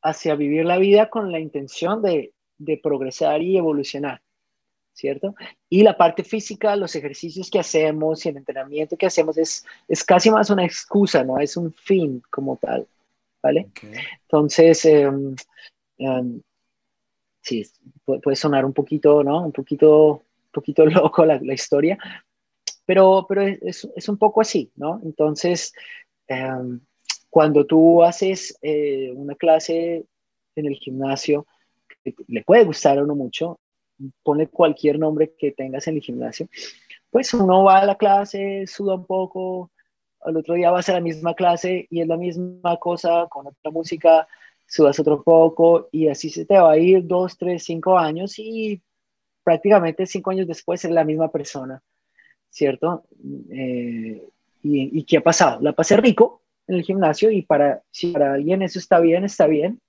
[0.03, 4.23] hacia vivir la vida con la intención de, de progresar y evolucionar.
[5.01, 5.35] ¿cierto?
[5.69, 10.05] Y la parte física, los ejercicios que hacemos y el entrenamiento que hacemos es, es
[10.05, 12.87] casi más una excusa, no es un fin como tal,
[13.43, 13.71] ¿vale?
[14.23, 15.35] Entonces, em,
[17.41, 17.65] sí,
[18.05, 19.45] puede, sonar un poquito, ¿no?
[19.45, 21.99] Un poquito, poquito loco la, la historia,
[22.85, 25.01] pero, pero es, es, un poco así, ¿no?
[25.03, 25.73] Entonces,
[26.29, 26.81] em,
[27.31, 30.05] cuando tú haces eh, una clase
[30.57, 31.47] en el gimnasio,
[32.27, 33.61] le puede gustar a uno mucho,
[34.23, 36.49] pone cualquier nombre que tengas en el gimnasio,
[37.11, 39.71] pues uno va a la clase, suda un poco,
[40.21, 43.71] al otro día vas a la misma clase y es la misma cosa con otra
[43.71, 44.27] música,
[44.67, 48.83] sudas otro poco y así se te va a ir dos, tres, cinco años y
[49.45, 51.83] prácticamente cinco años después es la misma persona,
[52.49, 53.05] ¿cierto?
[53.51, 54.23] Eh,
[54.63, 55.61] y, y, qué ha pasado?
[55.63, 56.40] La pasé rico
[56.71, 59.81] en el gimnasio y para, si para alguien eso está bien, está bien,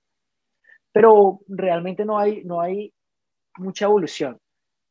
[0.92, 2.92] pero realmente no hay, no hay
[3.56, 4.38] mucha evolución.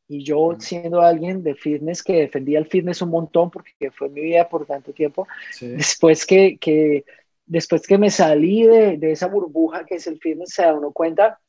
[0.08, 4.22] Y yo siendo alguien de fitness que defendía el fitness un montón porque fue mi
[4.22, 5.28] vida por tanto tiempo,
[5.60, 7.04] después que, que,
[7.46, 10.92] después que me salí de, de, esa burbuja que es el fitness, se da uno
[10.92, 11.40] cuenta,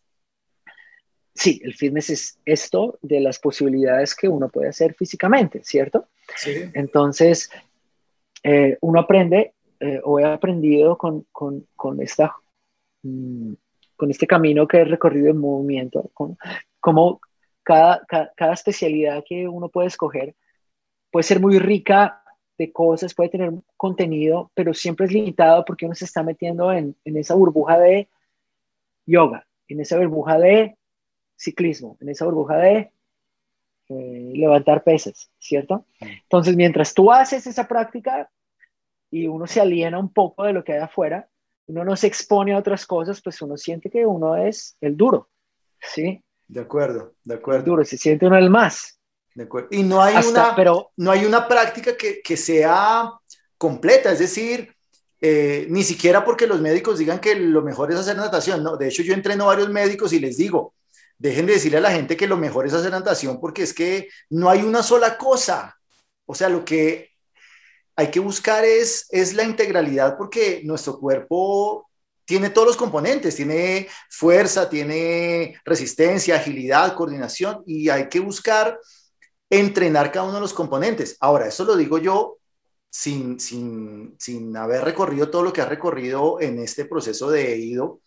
[1.33, 6.07] sí, el fitness es esto de las posibilidades que uno puede hacer físicamente, ¿cierto?
[6.35, 6.69] Sí.
[6.73, 7.49] Entonces,
[8.43, 9.53] eh, uno aprende,
[9.83, 12.35] eh, o he aprendido con, con, con esta...
[13.03, 13.53] Mm,
[13.95, 16.35] con este camino que he recorrido en movimiento, con,
[16.79, 17.21] como
[17.61, 18.03] cada,
[18.35, 20.35] cada, especialidad que uno puede escoger
[21.13, 22.23] puede ser muy rica
[22.57, 26.95] de cosas, puede tener contenido, pero siempre es limitado porque uno se está metiendo en,
[27.05, 28.09] en esa burbuja de
[29.05, 30.75] yoga, en esa burbuja de
[31.35, 32.91] ciclismo, en esa burbuja de
[33.89, 35.85] eh, levantar pesas, ¿cierto?
[35.99, 38.31] Entonces, mientras tú haces esa práctica
[39.13, 41.29] y uno se aliena un poco de lo que hay afuera,
[41.67, 45.29] uno no se expone a otras cosas, pues uno siente que uno es el duro,
[45.79, 46.19] ¿sí?
[46.47, 47.63] De acuerdo, de acuerdo.
[47.63, 48.99] Duro, se siente uno el más.
[49.35, 49.67] De acuerdo.
[49.69, 53.11] Y no hay, una, pero, no hay una práctica que, que sea
[53.55, 54.75] completa, es decir,
[55.21, 58.87] eh, ni siquiera porque los médicos digan que lo mejor es hacer natación, no, de
[58.87, 60.73] hecho yo entreno a varios médicos y les digo,
[61.19, 64.09] dejen de decirle a la gente que lo mejor es hacer natación porque es que
[64.31, 65.77] no hay una sola cosa,
[66.25, 67.12] o sea, lo que
[67.95, 71.89] hay que buscar es, es la integralidad porque nuestro cuerpo
[72.25, 78.79] tiene todos los componentes, tiene fuerza, tiene resistencia, agilidad, coordinación y hay que buscar
[79.49, 81.17] entrenar cada uno de los componentes.
[81.19, 82.37] Ahora, eso lo digo yo
[82.89, 87.99] sin, sin, sin haber recorrido todo lo que ha recorrido en este proceso de ido,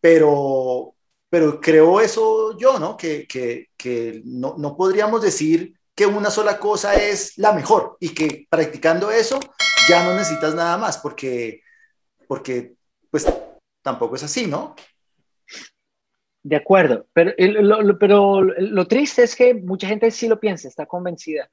[0.00, 0.94] pero,
[1.28, 2.96] pero creo eso yo, ¿no?
[2.96, 8.14] Que, que, que no, no podríamos decir que una sola cosa es la mejor y
[8.14, 9.38] que practicando eso
[9.86, 11.60] ya no necesitas nada más porque,
[12.26, 12.72] porque
[13.10, 13.30] pues
[13.82, 14.74] tampoco es así, ¿no?
[16.42, 20.86] De acuerdo, pero lo, pero lo triste es que mucha gente sí lo piensa, está
[20.86, 21.50] convencida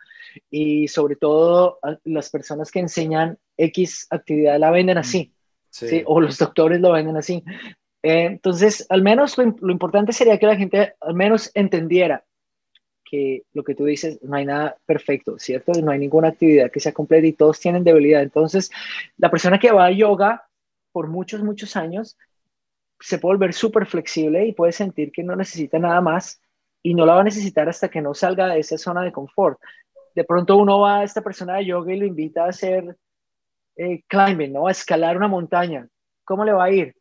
[0.50, 5.34] y sobre todo las personas que enseñan X actividad la venden así,
[5.70, 6.04] sí.
[6.06, 7.44] o los doctores lo venden así.
[8.02, 12.24] Eh, entonces, al menos lo, lo, importante sería que la gente al menos entendiera
[13.10, 15.72] que lo que tú dices, no hay nada perfecto, ¿cierto?
[15.82, 18.22] No hay ninguna actividad que sea completa y todos tienen debilidad.
[18.22, 18.70] Entonces,
[19.18, 20.48] la persona que va a yoga
[20.92, 22.18] por muchos, muchos años,
[23.00, 26.42] se puede volver súper flexible y puede sentir que no necesita nada más
[26.82, 29.60] y no la va a necesitar hasta que no salga de esa zona de confort.
[30.16, 32.98] De pronto uno va a esta persona de yoga y lo invita a hacer
[33.76, 34.68] eh, climbing, ¿no?
[34.68, 35.88] A escalar una montaña.
[36.24, 36.96] ¿Cómo le va a ir?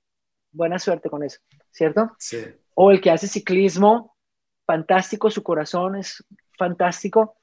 [0.52, 1.38] Buena suerte con eso,
[1.70, 2.12] ¿cierto?
[2.18, 2.44] Sí.
[2.74, 4.15] O el que hace ciclismo,
[4.66, 6.24] fantástico, su corazón es
[6.58, 7.36] fantástico,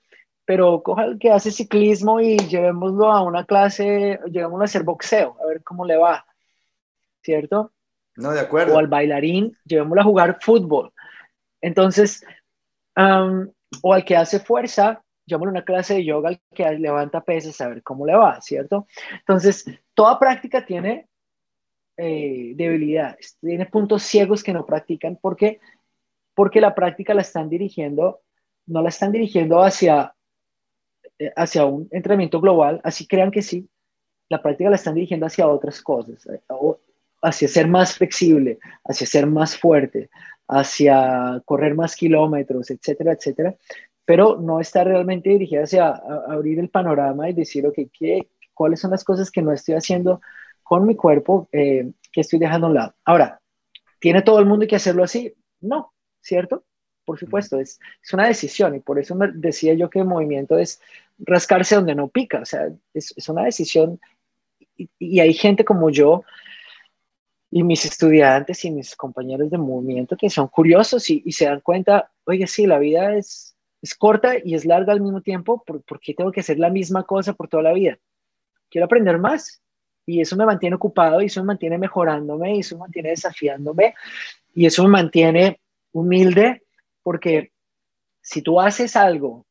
[0.46, 5.38] pero coja el que hace ciclismo y llevémoslo a una clase, llevémoslo a hacer boxeo,
[5.42, 6.26] a ver cómo le va
[7.24, 7.72] ¿cierto?
[8.16, 8.76] No, de acuerdo.
[8.76, 10.94] O al bailarín, llevémoslo a jugar fútbol.
[11.62, 12.24] Entonces,
[12.96, 17.60] o al que hace fuerza, llevémoslo a una clase de yoga, al que levanta pesas,
[17.62, 18.88] a ver cómo le va, ¿cierto?
[19.20, 21.08] Entonces, toda práctica tiene
[21.98, 25.16] eh, debilidades, tiene puntos ciegos que no practican.
[25.16, 25.60] ¿Por qué?
[26.36, 28.22] Porque la práctica la están dirigiendo,
[28.66, 30.16] no la están dirigiendo hacia,
[31.20, 33.70] eh, hacia un entrenamiento global, así crean que sí,
[34.30, 36.42] la práctica la están dirigiendo hacia otras cosas, eh,
[37.22, 40.10] hacia ser más flexible, hacia ser más fuerte,
[40.48, 43.56] hacia correr más kilómetros, etcétera, etcétera,
[44.06, 45.90] pero no está realmente dirigida hacia
[46.28, 50.22] abrir el panorama y decir, ok, ¿qué, ¿cuáles son las cosas que no estoy haciendo
[50.62, 52.96] con mi cuerpo eh, que estoy dejando a un lado?
[53.06, 53.42] Ahora,
[54.00, 55.34] ¿tiene todo el mundo que hacerlo así?
[55.62, 55.93] No,
[56.24, 56.64] ¿cierto?
[57.06, 60.58] Por supuesto, es, es una decisión y por eso me decía yo que el movimiento
[60.58, 60.82] es
[61.20, 64.00] rascarse donde no pica, o sea, es, es una decisión
[64.76, 66.24] y, y hay gente como yo
[67.56, 72.12] y mis estudiantes y mis compañeros de movimiento que son curiosos y, se dan cuenta,
[72.24, 76.00] oye, sí, la vida es, es corta y es larga al mismo tiempo, ¿por, ¿por
[76.00, 78.00] qué tengo que hacer la misma cosa por toda la vida?
[78.72, 79.62] Quiero aprender más
[80.04, 83.94] y eso me mantiene ocupado y eso me mantiene mejorándome y eso me mantiene desafiándome
[84.56, 85.60] y eso me mantiene
[85.94, 86.64] humilde
[87.02, 87.54] porque
[88.22, 89.46] si tú haces algo,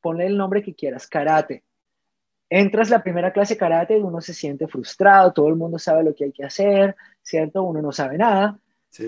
[0.00, 1.64] ponle el nombre que quieras, karate,
[2.48, 6.14] entras la primera clase karate y uno se siente frustrado, todo el mundo sabe lo
[6.14, 7.62] que hay que hacer, ¿cierto?
[7.62, 8.58] Uno no sabe nada,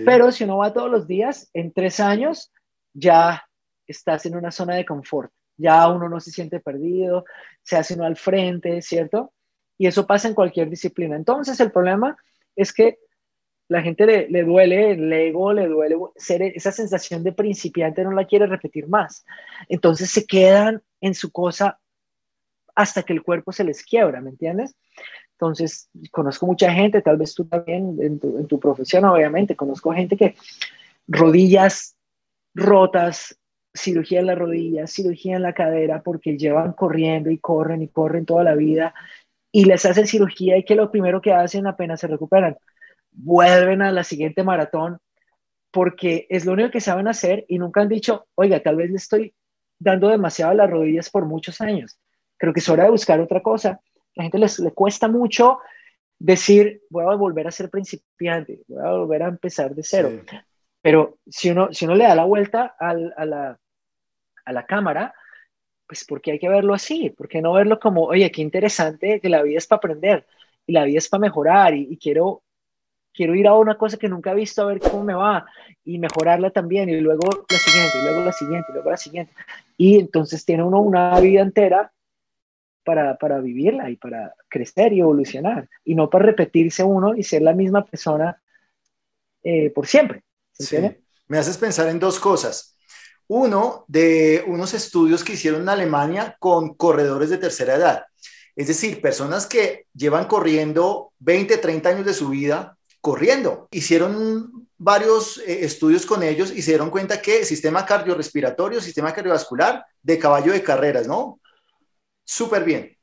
[0.04, 2.52] pero si uno va todos los días, en tres años
[2.92, 3.44] ya
[3.86, 7.24] estás en una zona de confort, ya uno no se siente perdido,
[7.62, 9.32] se hace uno al frente, ¿cierto?
[9.78, 11.16] Y eso pasa en cualquier disciplina.
[11.16, 12.16] Entonces el problema
[12.56, 12.98] es que
[13.68, 18.12] la gente le, le, duele el ego, le duele ser esa sensación de principiante, no
[18.12, 19.24] la quiere repetir más.
[19.68, 21.78] Entonces se quedan en su cosa
[22.74, 24.74] hasta que el cuerpo se les quiebra, ¿me entiendes?
[25.32, 29.92] Entonces, conozco mucha gente, tal vez tú también en tu, en tu profesión, obviamente, conozco
[29.92, 30.34] gente que
[31.06, 31.96] rodillas
[32.54, 33.38] rotas,
[33.74, 38.26] cirugía en la rodilla, cirugía en la cadera, porque llevan corriendo y corren y corren
[38.26, 38.94] toda la vida
[39.52, 42.56] y les hacen cirugía y que lo primero que hacen apenas se recuperan,
[43.18, 44.98] vuelven a la siguiente maratón
[45.70, 48.96] porque es lo único que saben hacer y nunca han dicho, oiga, tal vez le
[48.96, 49.34] estoy
[49.78, 51.98] dando demasiado a las rodillas por muchos años.
[52.36, 53.80] Creo que es hora de buscar otra cosa.
[54.14, 55.58] La gente les, le cuesta mucho
[56.18, 60.10] decir, voy a volver a ser principiante, voy a volver a empezar de cero.
[60.80, 63.58] Pero si uno, si uno le da la vuelta a, la,
[64.44, 65.14] a la cámara,
[65.86, 69.42] pues porque hay que verlo así, porque no verlo como, oye, qué interesante que la
[69.42, 70.26] vida es para aprender
[70.66, 72.42] y la vida es para mejorar y, quiero,
[73.18, 75.44] quiero ir a una cosa que nunca he visto a ver cómo me va
[75.84, 79.32] y mejorarla también y luego la siguiente y luego la siguiente y luego la siguiente.
[79.76, 81.92] Y entonces tiene uno una vida entera
[82.84, 87.42] para, para vivirla y para crecer y evolucionar y no para repetirse uno y ser
[87.42, 88.40] la misma persona
[89.42, 90.22] eh, por siempre.
[90.52, 90.76] Sí.
[91.26, 92.78] Me haces pensar en dos cosas.
[93.26, 98.04] Uno, de unos estudios que hicieron en Alemania con corredores de tercera edad.
[98.54, 103.68] Es decir, personas que llevan corriendo 20, 30 años de su vida corriendo.
[103.70, 109.84] Hicieron varios eh, estudios con ellos y se dieron cuenta que sistema cardiorrespiratorio, sistema cardiovascular
[110.02, 111.40] de caballo de carreras, ¿no?
[112.24, 112.96] Súper bien.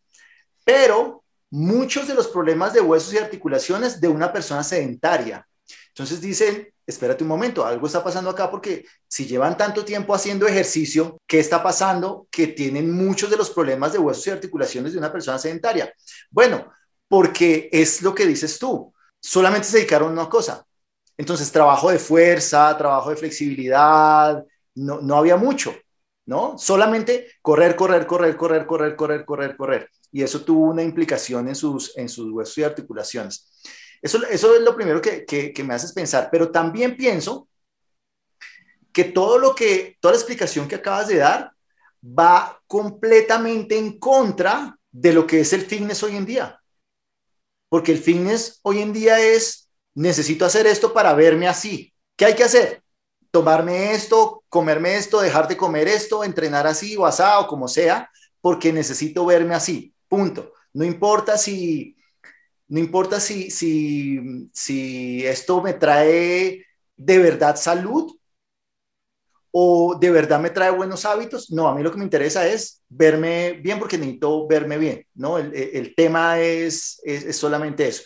[0.63, 5.47] Pero muchos de los problemas de huesos y articulaciones de una persona sedentaria.
[5.89, 10.47] Entonces dicen, espérate un momento, algo está pasando acá porque si llevan tanto tiempo haciendo
[10.47, 12.27] ejercicio, ¿qué está pasando?
[12.29, 15.93] Que tienen muchos de los problemas de huesos y articulaciones de una persona sedentaria.
[16.29, 16.71] Bueno,
[17.07, 18.93] porque es lo que dices tú,
[19.25, 20.65] solamente se dedicaron a una cosa.
[21.17, 24.43] Entonces, trabajo de fuerza, trabajo de flexibilidad,
[24.75, 25.73] no, no había mucho,
[26.25, 26.57] ¿no?
[26.57, 29.89] Solamente correr, correr, correr, correr, correr, correr, correr, correr.
[30.11, 33.51] Y eso tuvo una implicación en sus, en sus huesos y articulaciones.
[34.01, 37.47] Eso, es lo primero que, que, me haces pensar, pero también pienso
[38.93, 41.51] que todo lo que, toda la explicación que acabas de dar
[42.03, 46.61] va completamente en contra de lo que es el fitness hoy en día.
[47.69, 51.93] Porque el fitness hoy en día es, necesito hacer esto para verme así.
[52.15, 52.81] ¿Qué hay que hacer?
[53.31, 58.71] Tomarme esto, comerme esto, dejar de comer esto, entrenar así o asado, como sea, porque
[58.71, 59.93] necesito verme así.
[60.07, 60.53] Punto.
[60.73, 61.95] No importa si
[62.67, 66.65] no importa si, si, si esto me trae
[66.97, 68.14] de verdad salud
[69.57, 71.49] o de verdad me trae buenos hábitos.
[71.49, 75.37] No, a mí lo que me interesa es verme bien porque necesito verme bien, ¿no?
[75.37, 78.03] El, el tema es, es, solamente eso.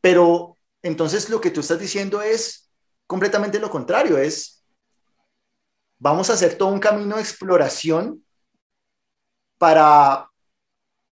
[0.00, 2.70] Pero entonces lo que tú estás diciendo es
[3.06, 4.64] completamente lo contrario, es
[5.98, 8.24] vamos a hacer todo un camino de exploración
[9.58, 10.30] para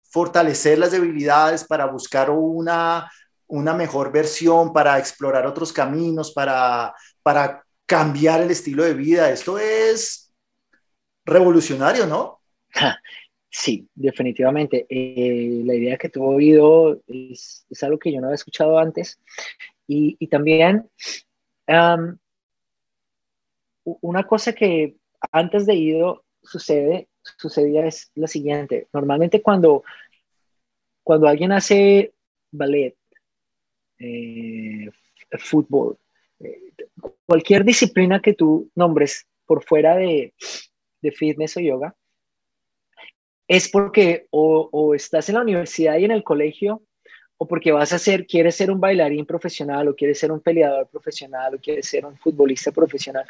[0.05, 3.13] fortalecer las debilidades, para buscar una,
[3.49, 9.31] una mejor versión, para explorar otros caminos, para, para cambiar el estilo de vida.
[9.31, 10.33] Esto es
[11.25, 12.41] revolucionario, ¿no?
[13.57, 14.85] Sí, definitivamente.
[14.89, 19.21] Eh, la idea que tuvo oído es, algo que yo no había escuchado antes.
[19.87, 20.91] Y, también
[23.85, 24.97] una cosa que
[25.31, 28.89] antes de ido sucede, sucedía es la siguiente.
[28.93, 29.85] Normalmente cuando
[31.05, 32.15] cuando alguien hace
[32.51, 32.97] ballet,
[33.99, 34.91] eh,
[35.39, 35.99] fútbol,
[36.41, 36.73] eh,
[37.27, 40.35] cualquier disciplina que tú nombres por fuera de,
[41.17, 41.95] fitness o yoga,
[43.47, 46.83] es porque o, estás en la universidad y en el colegio,
[47.37, 50.89] o porque vas a ser, quieres ser un bailarín profesional, o quieres ser un peleador
[50.89, 53.27] profesional, o quieres ser un futbolista profesional.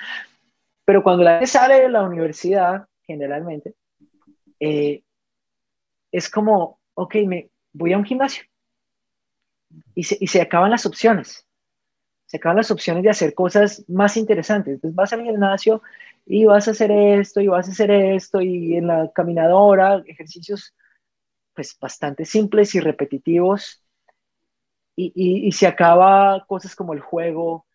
[0.84, 3.74] Pero cuando la gente sale de la universidad, generalmente,
[4.60, 5.02] eh,
[6.12, 8.44] es como, ok, me, voy a un gimnasio
[9.94, 11.44] y se, y se acaban las opciones.
[12.34, 14.74] Se acaban las opciones de hacer cosas más interesantes.
[14.74, 15.82] Entonces vas al gimnasio
[16.26, 20.74] y vas a hacer esto y vas a hacer esto y en la caminadora, ejercicios
[21.54, 23.84] pues bastante simples y repetitivos
[24.96, 25.12] y,
[25.46, 27.66] y, se acaba cosas como el juego,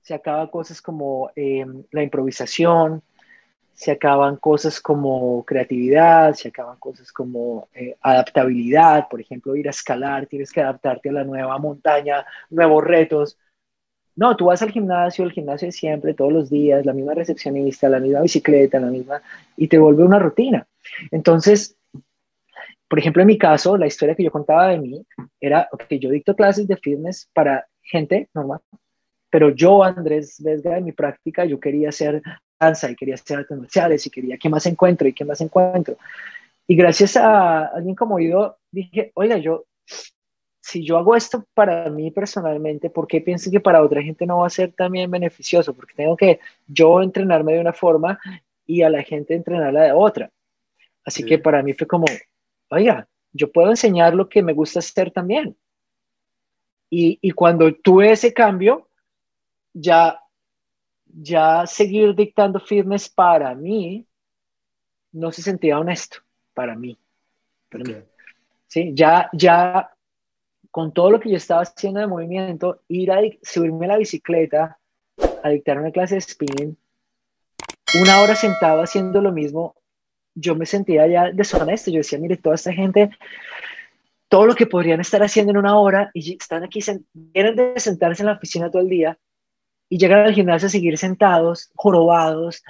[0.00, 3.02] se acaba cosas como em, la improvisación,
[3.74, 9.72] se acaban cosas como creatividad, se acaban cosas como eh, adaptabilidad, por ejemplo, ir a
[9.72, 13.36] escalar, tienes que adaptarte a la nueva montaña, nuevos retos.
[14.16, 17.88] No, tú vas al gimnasio, el gimnasio es siempre, todos los días, la misma recepcionista,
[17.88, 19.22] la misma bicicleta, la misma,
[19.56, 20.66] y te vuelve una rutina.
[21.10, 21.76] Entonces,
[22.88, 25.04] por ejemplo, en mi caso, la historia que yo contaba de mí
[25.40, 28.60] era que yo dicto clases de fitness para gente normal,
[29.30, 32.22] pero yo, Andrés Vesga, en mi práctica, yo quería hacer
[32.60, 35.96] danza y quería hacer artes marciales y quería qué más encuentro y qué más encuentro.
[36.68, 39.64] Y gracias a alguien como yo, dije, oiga, yo,
[40.64, 44.38] si yo hago esto para mí personalmente, ¿por qué pienso que para otra gente no
[44.38, 45.74] va a ser también beneficioso?
[45.74, 48.18] Porque tengo que yo entrenarme de una forma
[48.64, 50.30] y a la gente entrenarla de otra.
[51.04, 52.06] Así que para mí fue como,
[52.70, 55.54] oiga, yo puedo enseñar lo que me gusta hacer también.
[56.88, 58.88] Y, y cuando tuve ese cambio,
[59.74, 60.18] ya
[61.06, 64.06] ya seguir dictando firmes para mí
[65.12, 66.18] no se sentía honesto
[66.54, 66.98] para mí.
[68.66, 68.92] ¿Sí?
[68.94, 69.93] Ya, ya
[70.74, 74.76] con todo lo que yo estaba haciendo de movimiento, ir a subirme a la bicicleta,
[75.44, 76.76] a dictar una clase de spinning,
[78.02, 79.76] una hora sentado haciendo lo mismo,
[80.34, 81.92] yo me sentía ya deshonesto.
[81.92, 83.10] Yo decía, mire, toda esta gente,
[84.28, 86.80] todo lo que podrían estar haciendo en una hora y están aquí,
[87.12, 89.16] vienen de sentarse en la oficina todo el día
[89.88, 92.64] y llegar al gimnasio a seguir sentados, jorobados.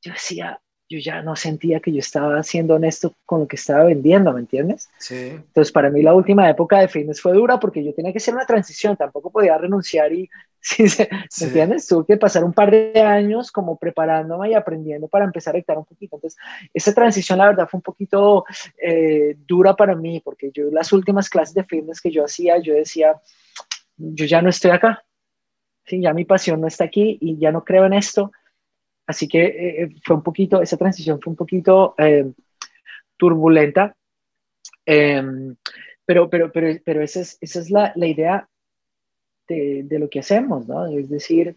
[0.00, 0.58] Yo decía,
[0.92, 4.40] yo ya no sentía que yo estaba siendo honesto con lo que estaba vendiendo, ¿me
[4.40, 4.90] entiendes?
[4.98, 5.30] Sí.
[5.30, 8.34] Entonces, para mí la última época de fitness fue dura porque yo tenía que hacer
[8.34, 10.28] una transición, tampoco podía renunciar y,
[10.78, 11.86] ¿me entiendes?
[11.88, 15.78] Tuve que pasar un par de años como preparándome y aprendiendo para empezar a dictar
[15.78, 16.16] un poquito.
[16.16, 16.38] Entonces,
[16.74, 18.44] esa transición, la verdad, fue un poquito
[18.80, 22.74] eh, dura para mí porque yo las últimas clases de fitness que yo hacía, yo
[22.74, 23.18] decía,
[23.96, 25.04] yo ya no estoy acá,
[25.86, 26.02] ¿sí?
[26.02, 28.30] ya mi pasión no está aquí y ya no creo en esto.
[29.06, 32.30] Así que eh, eh, fue un poquito, esa transición fue un poquito eh,
[33.16, 33.96] turbulenta,
[34.86, 35.56] em,
[36.04, 38.48] pero, pero, pero, pero esa es, esa es la, la idea
[39.48, 40.86] de, de, lo que hacemos, ¿no?
[40.86, 41.56] Es decir,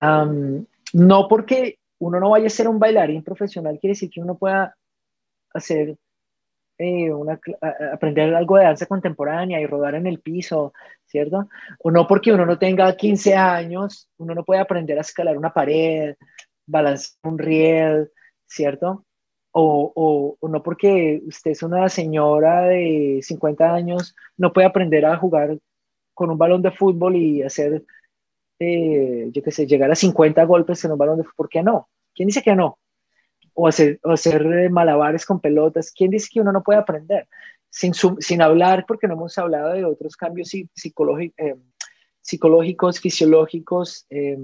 [0.00, 4.76] no porque uno no vaya a ser un bailarín profesional quiere decir que uno pueda
[5.54, 5.96] hacer
[6.76, 7.38] eh, una,
[7.92, 10.72] aprender algo de danza contemporánea y rodar en el piso,
[11.06, 11.48] ¿cierto?
[11.78, 15.52] O no porque uno no tenga 15 años, uno no puede aprender a escalar una
[15.52, 16.16] pared,
[16.66, 18.12] balancear un riel,
[18.46, 19.04] ¿cierto?
[19.52, 25.16] O, o, no porque usted es una señora de 50 años, no puede aprender a
[25.16, 25.58] jugar
[26.14, 27.84] con un balón de fútbol y hacer,
[28.58, 31.36] eh, yo qué sé, llegar a 50 golpes en un balón de fútbol.
[31.36, 31.88] ¿Por qué no?
[32.14, 32.78] ¿Quién dice que no?
[33.54, 35.92] o hacer, o hacer eh, malabares con pelotas.
[35.92, 37.28] ¿Quién dice que uno no puede aprender?
[37.70, 40.68] Sin, sin hablar, porque no hemos hablado de otros cambios eh,
[42.20, 44.36] psicológicos, fisiológicos, eh,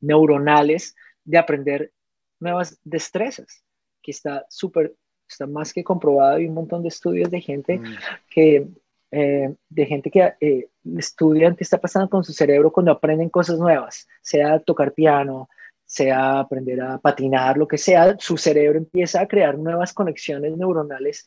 [0.00, 0.94] neuronales,
[1.24, 1.92] de aprender
[2.40, 3.62] nuevas destrezas,
[4.02, 4.94] que está súper,
[5.28, 6.36] está más que comprobado.
[6.36, 7.94] Hay un montón de estudios de gente mm.
[8.30, 8.68] que,
[9.10, 14.58] de gente que estudian qué está pasando con su cerebro cuando aprenden cosas nuevas, sea
[14.58, 15.48] tocar piano,
[15.88, 21.24] sea aprender a patinar, lo que sea, su cerebro empieza a crear nuevas conexiones neuronales,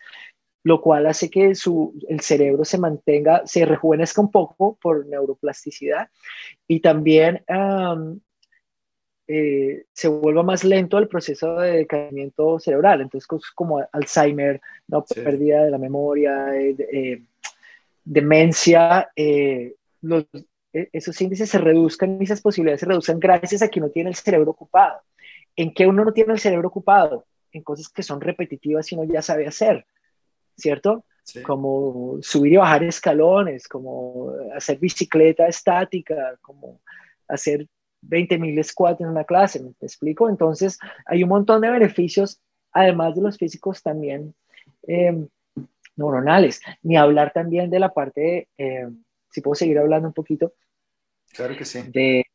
[0.64, 6.10] lo cual hace que su, el cerebro se mantenga, se rejuvenezca un poco por neuroplasticidad
[6.68, 7.44] y también
[9.34, 13.00] eh, se vuelva más lento el proceso de decaimiento cerebral.
[13.00, 13.26] Entonces,
[13.56, 15.06] como Alzheimer, ¿no?
[15.06, 17.22] pérdida de la memoria, eh, eh,
[18.04, 19.10] demencia,
[20.02, 20.26] los,
[20.74, 24.10] e-, esos índices se reduzcan y esas posibilidades se reduzcan gracias a que uno tiene
[24.10, 25.00] el cerebro ocupado.
[25.56, 27.26] ¿En qué uno no tiene el cerebro ocupado?
[27.54, 29.86] En cosas que son repetitivas y uno ya sabe hacer,
[30.58, 31.06] ¿cierto?
[31.44, 36.82] Como subir y bajar escalones, como hacer bicicleta estática, como
[37.30, 37.68] hacer
[38.02, 40.30] 20.000 squats en una clase, ¿me explico?
[40.30, 42.40] Entonces, hay un montón de beneficios,
[42.72, 44.34] además de los físicos también
[44.84, 45.28] em,
[45.96, 48.48] neuronales, ni hablar también de la parte...
[48.58, 48.88] Eh,
[49.32, 50.54] si puedo seguir hablando un poquito.
[51.32, 51.82] Claro que sí.
[51.88, 52.26] De,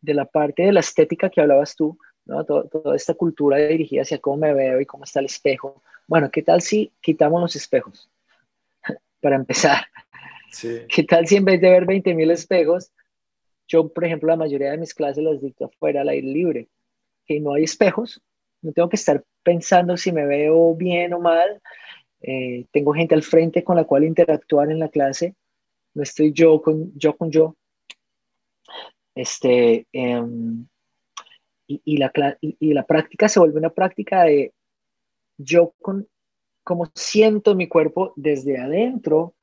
[0.00, 2.44] de la parte de la estética que hablabas tú, ¿no?
[2.44, 5.82] toda esta cultura dirigida hacia cómo me veo y cómo está el espejo.
[6.06, 8.08] Bueno, ¿qué tal si quitamos los espejos?
[9.20, 9.86] Para empezar.
[10.52, 10.82] Sí.
[10.88, 12.92] ¿Qué tal si en vez de ver 20.000 espejos,
[13.68, 16.68] yo, por ejemplo, la mayoría de mis clases las dicto afuera al aire libre?
[17.26, 18.22] Que no hay espejos,
[18.62, 21.60] no tengo que estar pensando si me veo bien o mal,
[22.20, 25.34] eh, tengo gente al frente con la cual interactuar en la clase
[25.96, 27.56] no estoy yo con yo, con yo.
[29.14, 30.66] Este, em,
[31.66, 34.52] y, la, y, la práctica se vuelve una práctica de
[35.38, 36.06] yo con
[36.62, 39.34] cómo siento mi cuerpo desde adentro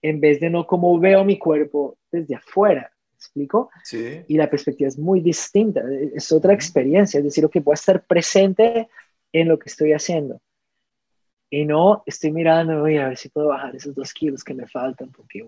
[0.00, 2.91] en vez de no cómo veo mi cuerpo desde afuera.
[3.22, 3.70] ¿Me explico?
[3.84, 4.22] Sí.
[4.26, 5.82] Y la perspectiva es muy distinta,
[6.14, 8.88] es otra experiencia, es decir, que voy a estar presente
[9.32, 10.40] en lo que estoy haciendo.
[11.50, 14.66] Y no estoy mirando, voy a ver si puedo bajar esos dos kilos que me
[14.66, 15.44] faltan, porque,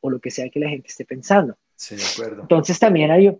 [0.00, 1.56] o lo que sea que la gente esté pensando.
[1.74, 2.42] Sí, de acuerdo.
[2.42, 3.36] Entonces también hay,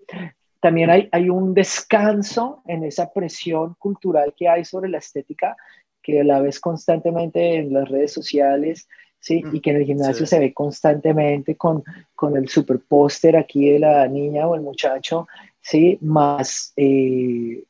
[0.60, 5.56] también hay, hay un descanso en esa presión cultural que hay sobre la estética,
[6.02, 8.88] que la ves constantemente en las redes sociales,
[9.26, 9.42] ¿sí?
[9.52, 11.82] Y que en el gimnasio se ve constantemente con,
[12.14, 15.26] con el super póster aquí de la niña o el muchacho,
[15.60, 15.98] ¿sí?
[16.00, 17.64] Más eh,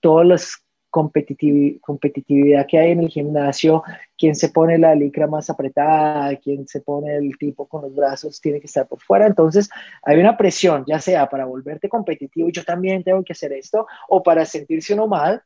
[0.00, 0.58] todos los
[0.90, 3.82] competitividad que hay en el gimnasio,
[4.18, 8.40] quién se pone la licra más apretada, quién se pone el tipo con los brazos,
[8.40, 9.26] tiene que estar por fuera.
[9.26, 9.70] Entonces,
[10.02, 13.86] hay una presión, ya sea para volverte competitivo y yo también tengo que hacer esto,
[14.08, 15.42] o para sentirse uno mal,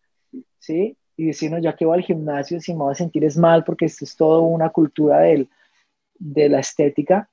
[0.59, 0.97] ¿sí?
[1.17, 3.64] Y decir, no, ya que voy al gimnasio, si me voy a sentir es mal,
[3.64, 7.31] porque esto es todo una cultura de la estética.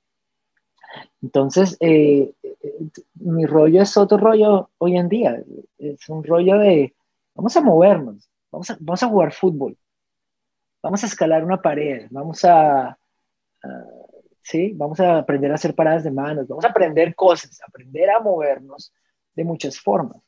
[1.20, 2.52] Entonces, eh, eh,
[3.14, 5.42] mi rollo es otro rollo hoy en día,
[5.78, 6.94] es un rollo de
[7.34, 9.76] Vamos a movernos, vamos a, vamos a jugar fútbol,
[10.80, 12.96] vamos a escalar una pared, vamos a,
[14.40, 14.72] ¿sí?
[14.74, 18.92] Vamos a aprender a hacer paradas de manos, vamos a aprender cosas, aprender a movernos
[19.34, 20.22] de muchas formas.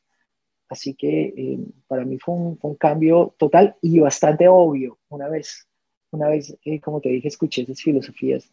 [0.69, 5.67] Así que eh, para mí fue un, cambio total y bastante obvio una vez,
[6.11, 8.51] una vez, eh, como te dije, escuché esas filosofías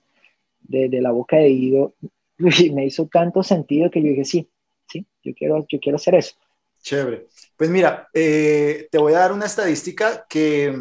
[0.60, 1.94] de, la boca de Ido,
[2.38, 2.38] y
[2.72, 4.48] me hizo tanto sentido que yo dije, sí,
[4.88, 6.36] sí, yo quiero, yo quiero hacer eso.
[6.80, 7.26] Chévere.
[7.56, 10.72] Pues mira, eh, te voy a dar una estadística que,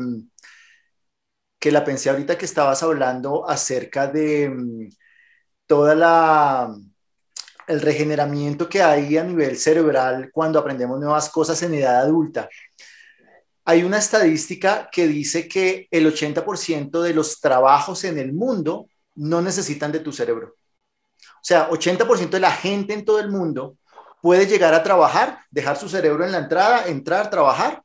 [1.59, 4.89] que la pensé ahorita que estabas hablando acerca de mm,
[5.65, 6.75] toda la
[7.67, 12.49] el regeneramiento que hay a nivel cerebral cuando aprendemos nuevas cosas en edad adulta.
[13.65, 19.41] Hay una estadística que dice que el 80% de los trabajos en el mundo no
[19.41, 20.55] necesitan de tu cerebro.
[21.19, 23.77] O sea, 80% de la gente en todo el mundo
[24.21, 27.83] puede llegar a trabajar, dejar su cerebro en la entrada, entrar, trabajar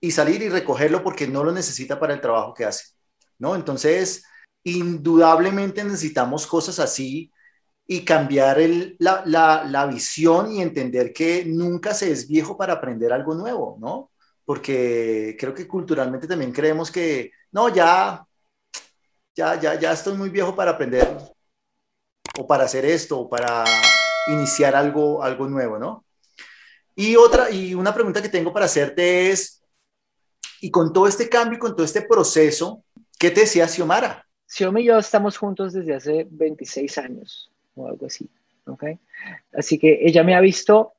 [0.00, 2.94] y salir y recogerlo porque no lo necesita para el trabajo que hace,
[3.38, 3.54] ¿no?
[3.54, 4.22] Entonces,
[4.64, 7.32] indudablemente necesitamos cosas así
[7.90, 8.58] y cambiar
[8.98, 14.10] la, la, visión y entender que nunca se es viejo para aprender algo nuevo, ¿no?
[14.44, 18.26] Porque creo que culturalmente también creemos que, no, ya,
[19.34, 21.08] ya, ya, ya estoy muy viejo para aprender
[22.38, 23.64] o para hacer esto o para
[24.26, 26.04] iniciar algo, algo nuevo, ¿no?
[26.94, 29.62] Y otra, y una pregunta que tengo para hacerte es,
[30.60, 32.84] y con todo este cambio y con todo este proceso,
[33.18, 34.28] ¿qué te decía Xiomara?
[34.46, 38.28] Xioma y yo estamos juntos desde hace 26 años o algo así,
[38.66, 38.84] ¿ok?
[39.52, 40.94] Así que ella me ha visto,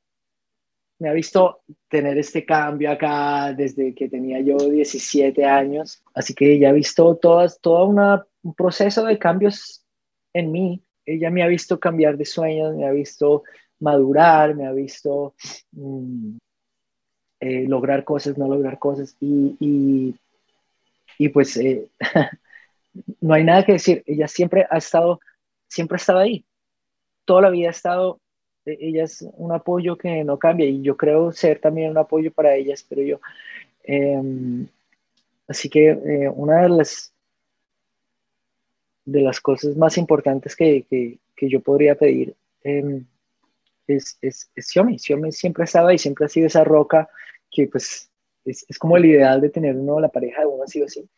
[0.98, 6.52] me ha visto tener este cambio acá desde que tenía yo 17 años, así que
[6.52, 9.84] ella ha visto todas, todo una, un proceso de cambios
[10.32, 13.42] en mí ella me ha visto cambiar de sueños, me ha visto
[13.80, 15.34] madurar, me ha visto
[15.72, 16.36] mm,
[17.40, 19.16] eh, lograr cosas, no lograr cosas.
[19.20, 20.14] Y,
[21.18, 21.88] y, pues eh,
[23.20, 24.02] no hay nada que decir.
[24.06, 25.20] Ella siempre ha estado,
[25.68, 26.44] siempre ha estado ahí.
[27.24, 28.20] Toda la vida ha estado,
[28.64, 32.32] e, ella es un apoyo que no cambia y yo creo ser también un apoyo
[32.32, 33.20] para ella, espero yo.
[33.84, 34.68] Em,
[35.48, 37.12] así que eh, una de las
[39.04, 41.18] de las cosas más importantes que, que,
[41.48, 43.06] yo podría pedir em,
[43.86, 44.98] es, es, es Xiaomi.
[44.98, 47.08] Xiaomi siempre ha estado ahí, siempre ha sido esa roca
[47.50, 48.10] que pues
[48.44, 51.08] es, es, como el ideal de tener uno, la pareja de uno así o así.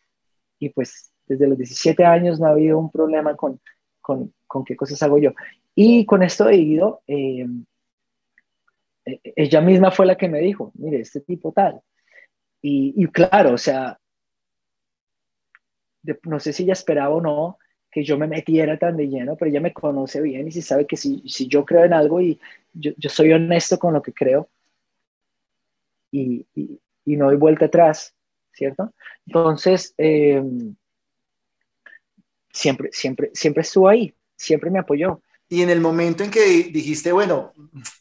[0.60, 3.60] Y pues desde los 17 años no ha habido un problema con,
[4.02, 5.32] con, con qué cosas hago yo.
[5.74, 7.64] Y con esto de Guido, em,
[9.06, 11.80] e, ella misma fue la que me dijo, mire, este tipo tal.
[12.60, 13.98] Y, y claro, o sea,
[16.24, 17.58] no sé si ella esperaba o no,
[17.90, 20.86] que yo me metiera tan de lleno, pero ella me conoce bien y si sabe
[20.86, 22.40] que si, si yo creo en algo y
[22.72, 24.48] yo, yo, soy honesto con lo que creo
[26.10, 26.80] y, y,
[27.16, 28.14] no doy vuelta atrás,
[28.52, 28.92] ¿cierto?
[29.26, 30.74] Entonces, em,
[32.52, 35.20] siempre, siempre, siempre estuvo ahí, siempre me apoyó.
[35.48, 37.52] Y en el momento en que dijiste, bueno,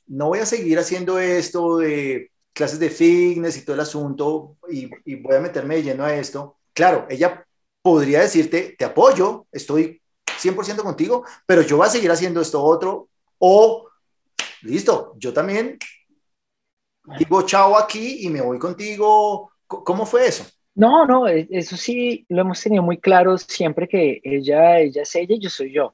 [0.07, 4.89] no voy a seguir haciendo esto de clases de fitness y todo el asunto y,
[5.05, 7.45] y voy a meterme de lleno a esto, claro, ella
[7.81, 13.09] podría decirte, te apoyo, estoy 100% contigo, pero yo voy a seguir haciendo esto otro,
[13.39, 13.89] o
[14.61, 15.77] listo, yo también
[17.17, 19.51] digo chao aquí y me voy contigo.
[19.67, 20.45] ¿Cómo fue eso?
[20.75, 25.15] No, no, e, eso sí lo hemos tenido muy claro siempre que ella, ella es
[25.15, 25.93] ella y yo soy yo.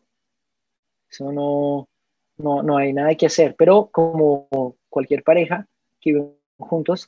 [1.09, 1.89] Eso no,
[2.37, 3.55] no, no hay nada que hacer.
[3.57, 5.67] Pero como cualquier pareja
[5.99, 7.07] que vive juntos,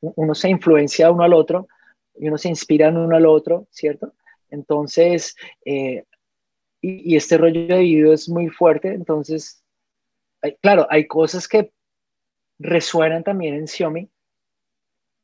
[0.00, 1.68] uno se influencia uno al otro
[2.14, 4.14] y uno se inspira uno al otro, ¿cierto?
[4.50, 6.04] Entonces, eh,
[6.80, 9.62] y, este rollo de video es muy fuerte, entonces,
[10.62, 11.72] claro, hay cosas que
[12.58, 14.08] resuenan también en Xiaomi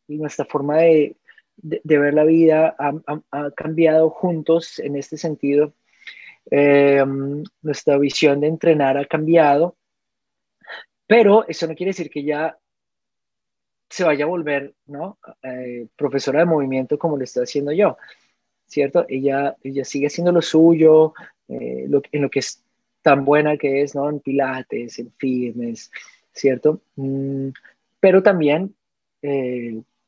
[0.09, 1.17] y nuestra forma de,
[1.63, 5.75] ver la vida ha, cambiado juntos en este sentido.
[6.51, 7.05] Eh,
[7.63, 9.77] nuestra visión de entrenar ha cambiado,
[11.07, 12.59] pero eso no quiere decir que ya
[13.89, 15.19] se vaya a volver, ¿no?
[15.43, 17.97] Eh, profesora de movimiento como lo estoy haciendo yo,
[18.67, 19.05] ¿cierto?
[19.09, 21.15] Ella, ella sigue haciendo lo suyo,
[21.49, 22.65] eh, en lo que es
[23.03, 24.09] tan buena que es, ¿no?
[24.09, 25.91] En pilates, en fitness,
[26.33, 26.81] ¿cierto?
[26.97, 27.49] Mm,
[28.01, 28.75] pero también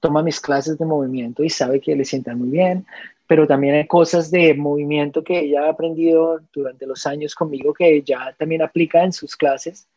[0.04, 2.84] toma mis clases de movimiento y sabe que le sientan muy bien,
[3.26, 8.02] pero también hay cosas de movimiento que ella ha aprendido durante los años conmigo que
[8.02, 9.88] ya también aplica en sus clases,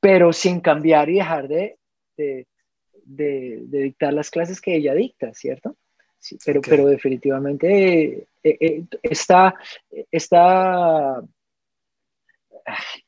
[0.00, 1.76] pero sin cambiar y dejar de,
[2.16, 5.76] de, dictar las clases que ella dicta, ¿cierto?
[6.18, 9.54] Sí, pero, pero definitivamente eh, eh, está,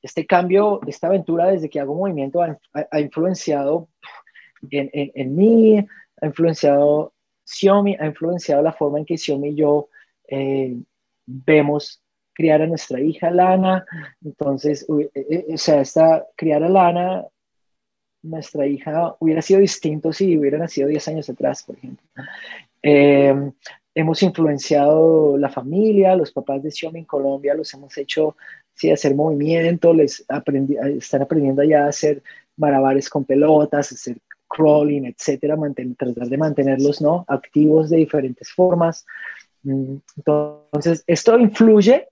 [0.00, 3.88] este cambio, esta aventura desde que hago movimiento ha, influenciado
[4.70, 5.78] en, en, mí,
[6.20, 7.12] ha influenciado
[7.44, 9.88] Xiaomi, ha influenciado la forma en que Xiaomi y yo
[10.28, 10.76] eh,
[11.26, 12.02] vemos
[12.32, 13.84] criar a nuestra hija Lana.
[14.24, 17.26] Entonces, o sea, esta, criar a Lana
[18.22, 22.06] nuestra hija hubiera sido distinto si hubiera nacido 10 años atrás, por ejemplo.
[22.82, 23.34] Eh,
[23.94, 28.36] hemos influenciado la familia, los papás de Xiaomi en Colombia los hemos hecho
[28.74, 32.22] sí, hacer movimiento, les aprendi están aprendiendo ya a hacer
[32.56, 34.16] malabares con pelotas, hacer
[34.50, 35.56] crawling, etcétera,
[35.96, 37.24] tratar de mantenerlos ¿no?
[37.28, 39.06] activos de diferentes formas.
[39.62, 42.08] Mm, entonces, esto influye,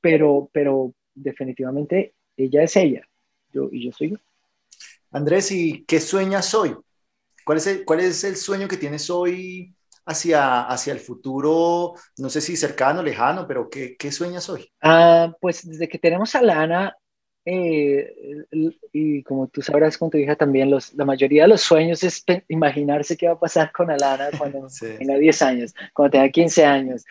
[0.00, 3.02] pero, pero definitivamente ella es ella
[3.52, 4.16] yo, y yo soy yo.
[5.10, 6.76] Andrés, ¿y qué sueñas hoy?
[7.44, 9.74] ¿Cuál es el, cuál es el sueño que tienes hoy
[10.06, 11.94] hacia, hacia el futuro?
[12.18, 14.70] No sé si cercano, lejano, pero ¿qué, qué sueñas hoy?
[14.80, 16.96] Ah, pues desde que tenemos a Lana,
[17.44, 18.44] eh,
[18.92, 22.24] y como tú sabrás con tu hija también, los, la mayoría de los sueños es
[22.48, 24.66] imaginarse qué va a pasar con Alana cuando
[24.98, 27.04] tenga 10 años, cuando tenga 15 años.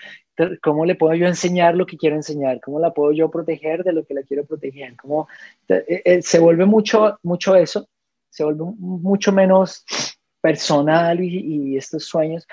[0.61, 2.61] ¿Cómo le puedo yo enseñar lo que quiero enseñar?
[2.61, 4.95] ¿Cómo la puedo yo proteger de lo que la quiero proteger?
[4.95, 5.27] ¿Cómo,
[5.67, 7.89] eh, eh, se vuelve mucho, mucho eso,
[8.29, 9.83] se vuelve mucho menos
[10.39, 12.47] personal y, estos sueños.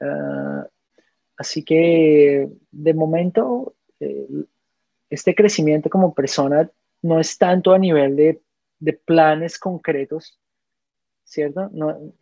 [0.00, 0.66] Ah,
[1.36, 3.74] así que de momento
[5.10, 6.70] este crecimiento como persona
[7.02, 8.42] no es tanto a nivel de,
[9.04, 10.40] planes concretos,
[11.22, 11.68] ¿cierto?
[11.72, 12.14] No,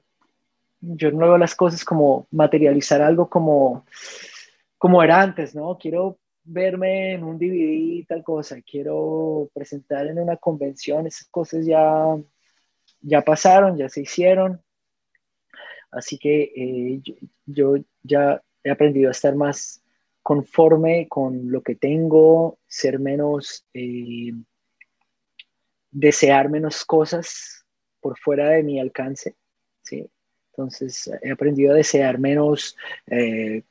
[0.81, 3.87] yo no veo las cosas como materializar algo como,
[4.77, 5.79] como era antes, ¿no?
[5.79, 12.17] Quiero verme en un DVD, tal cosa, quiero presentar en una convención, esas cosas ya,
[13.01, 14.61] ya pasaron, ya se hicieron.
[15.91, 17.03] Así que eh,
[17.47, 19.83] yo, ya he aprendido a estar más
[20.29, 24.35] conforme con lo que tengo, ser menos, eh,
[25.91, 27.65] desear menos cosas
[27.99, 29.37] por fuera de mi alcance,
[29.81, 30.07] ¿sí?
[30.51, 32.77] Entonces he aprendido a desear menos
[33.07, 33.63] eh,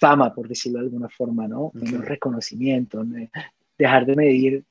[0.00, 1.70] fama, por decirlo de alguna forma, ¿no?
[1.74, 3.04] Menos reconocimiento,
[3.78, 4.64] dejar de medir,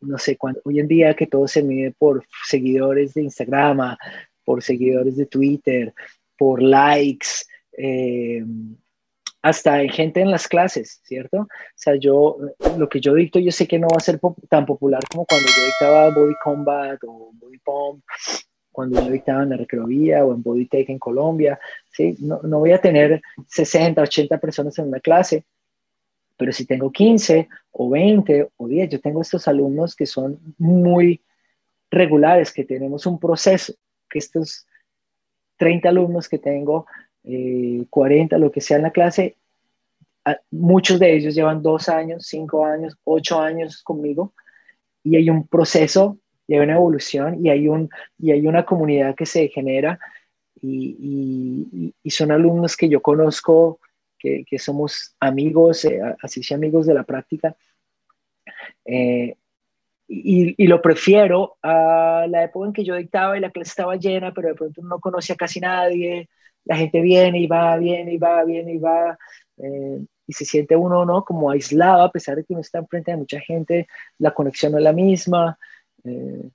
[0.00, 3.98] no sé, cuando, hoy en día que todo se mide por seguidores de Instagram,
[4.46, 5.92] por seguidores de Twitter,
[6.38, 7.44] por likes,
[7.76, 8.42] eh,
[9.42, 11.42] hasta hay gente en las clases, ¿cierto?
[11.42, 12.36] O sea, yo,
[12.76, 15.46] lo que yo dicto, yo sé que no va a ser tan popular como cuando
[15.46, 18.04] yo dictaba Body Combat o Body Pump,
[18.72, 21.58] cuando yo dictaba en la Recreovía o en Body Tech en Colombia,
[21.90, 22.16] ¿sí?
[22.20, 25.44] No, no voy a tener 60, 80 personas en una clase,
[26.36, 31.22] pero si tengo 15 o 20 o 10, yo tengo estos alumnos que son muy
[31.90, 33.74] regulares, que tenemos un proceso,
[34.08, 34.66] que estos
[35.56, 36.86] 30 alumnos que tengo
[37.22, 39.36] 40, eh, lo que sea en la clase,
[40.50, 44.34] muchos de ellos llevan dos años, cinco años, ocho años conmigo
[45.02, 47.88] y hay un proceso, hay una evolución y hay, un,
[48.18, 49.98] y hay una comunidad que se genera
[50.60, 53.80] y, son alumnos que yo conozco,
[54.18, 57.54] que, somos amigos, eh, así sea amigos de la práctica.
[58.84, 59.36] Eh,
[60.08, 63.96] y, y, lo prefiero a la época en que yo dictaba y la clase estaba
[63.96, 66.28] llena, pero de pronto no conocía casi nadie,
[66.68, 69.18] la gente viene y va, viene y va, viene y va,
[69.56, 71.24] eh, y se siente uno, ¿no?
[71.24, 73.88] Como aislado, a pesar de que uno está enfrente de mucha gente,
[74.18, 75.58] la conexión no es la misma.
[76.04, 76.50] Eh,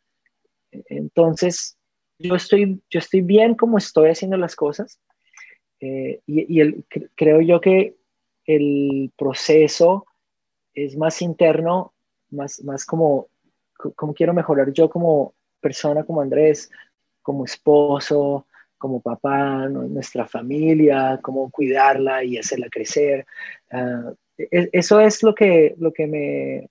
[0.72, 1.78] entonces,
[2.20, 5.00] yo estoy, yo estoy bien como estoy haciendo las cosas,
[5.80, 6.86] eh, y, el,
[7.16, 7.96] creo yo que
[8.46, 10.06] el proceso
[10.76, 11.94] es más interno,
[12.30, 13.30] más, más como,
[13.96, 16.70] como quiero mejorar yo como persona, como Andrés,
[17.24, 18.46] como esposo,
[18.84, 23.26] como papá, nuestra familia, cómo cuidarla y hacerla crecer.
[24.38, 26.70] E, eso es lo que, lo, que me,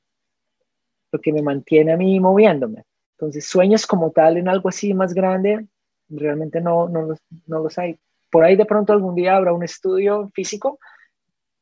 [1.11, 2.85] lo que me mantiene a mí moviéndome.
[3.17, 5.65] Entonces, sueños como tal en algo así más grande,
[6.11, 7.99] realmente no, no, no los hay.
[8.31, 10.79] Por ahí de pronto algún día habrá un estudio físico,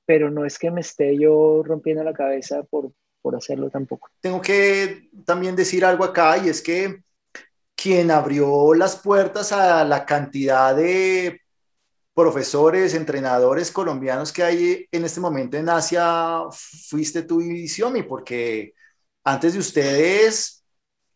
[0.05, 2.91] pero no es que me esté yo rompiendo la cabeza por,
[3.23, 4.09] por hacerlo tampoco.
[4.21, 7.05] Tengo que también decir algo acá y es que
[7.81, 11.41] quien abrió las puertas a la cantidad de
[12.15, 18.75] profesores, entrenadores colombianos que hay en este momento en Asia, fuiste tú y porque
[19.25, 20.63] antes de ustedes,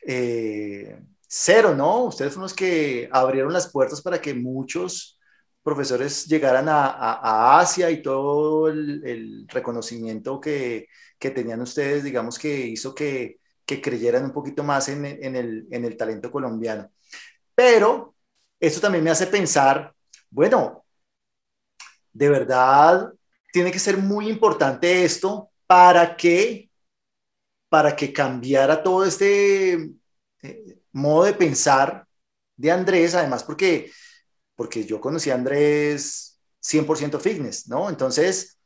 [0.07, 0.99] eh,
[1.29, 2.05] cero, ¿no?
[2.05, 5.19] Ustedes fueron los que abrieron las puertas para que muchos
[5.63, 10.89] profesores llegaran a, Asia y todo el, reconocimiento que,
[11.19, 16.31] tenían ustedes, digamos que hizo que, creyeran un poquito más en, el, en el talento
[16.31, 16.91] colombiano.
[17.55, 18.15] Pero
[18.61, 19.95] esto también me hace pensar,
[20.31, 20.85] bueno,
[22.13, 23.13] de verdad
[23.53, 26.71] tiene que ser muy importante esto para que,
[27.69, 29.93] para que cambiara todo este
[30.43, 32.07] eh, modo de pensar
[32.57, 33.91] de Andrés, además porque
[34.55, 37.89] porque yo conocí a Andrés 100% fitness, ¿no?
[37.89, 38.59] Entonces,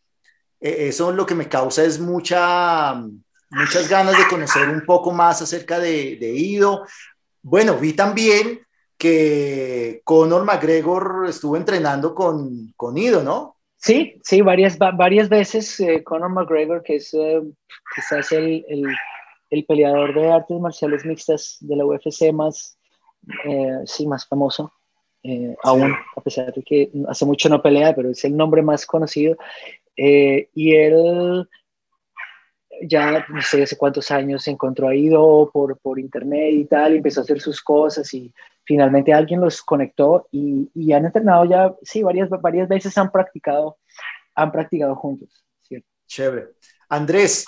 [0.61, 3.03] e, eso lo que me causa es mucha,
[3.51, 6.85] muchas ganas de conocer un poco más acerca de, de Ido.
[7.43, 8.61] Bueno, vi también
[8.97, 13.57] que Conor McGregor estuvo entrenando con, con Ido, ¿no?
[13.77, 17.41] Sí, sí, varias, varias veces eh, Conor McGregor, que es eh,
[17.95, 18.85] quizás el, el,
[19.51, 22.77] el, peleador de artes marciales mixtas de la UFC más,
[23.45, 24.73] eh, sí, más famoso,
[25.23, 28.87] eh, aún, a pesar de que hace mucho no pelea, pero es el nombre más
[28.87, 29.37] conocido.
[29.97, 31.49] Eh, y él
[32.83, 36.97] ya no sé hace cuántos años se encontró ahí por, por internet y tal, y
[36.99, 38.33] empezó a hacer sus cosas y
[38.65, 43.79] finalmente alguien los conectó y, y han entrenado ya, sí, varias, varias veces han practicado,
[44.35, 45.45] han practicado juntos.
[46.07, 46.55] Chévere.
[46.89, 47.45] Andrés,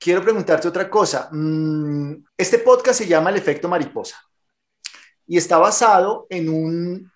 [0.00, 1.28] quiero preguntarte otra cosa.
[1.30, 4.16] Mm, este podcast se llama El efecto mariposa
[5.26, 7.12] y está basado en un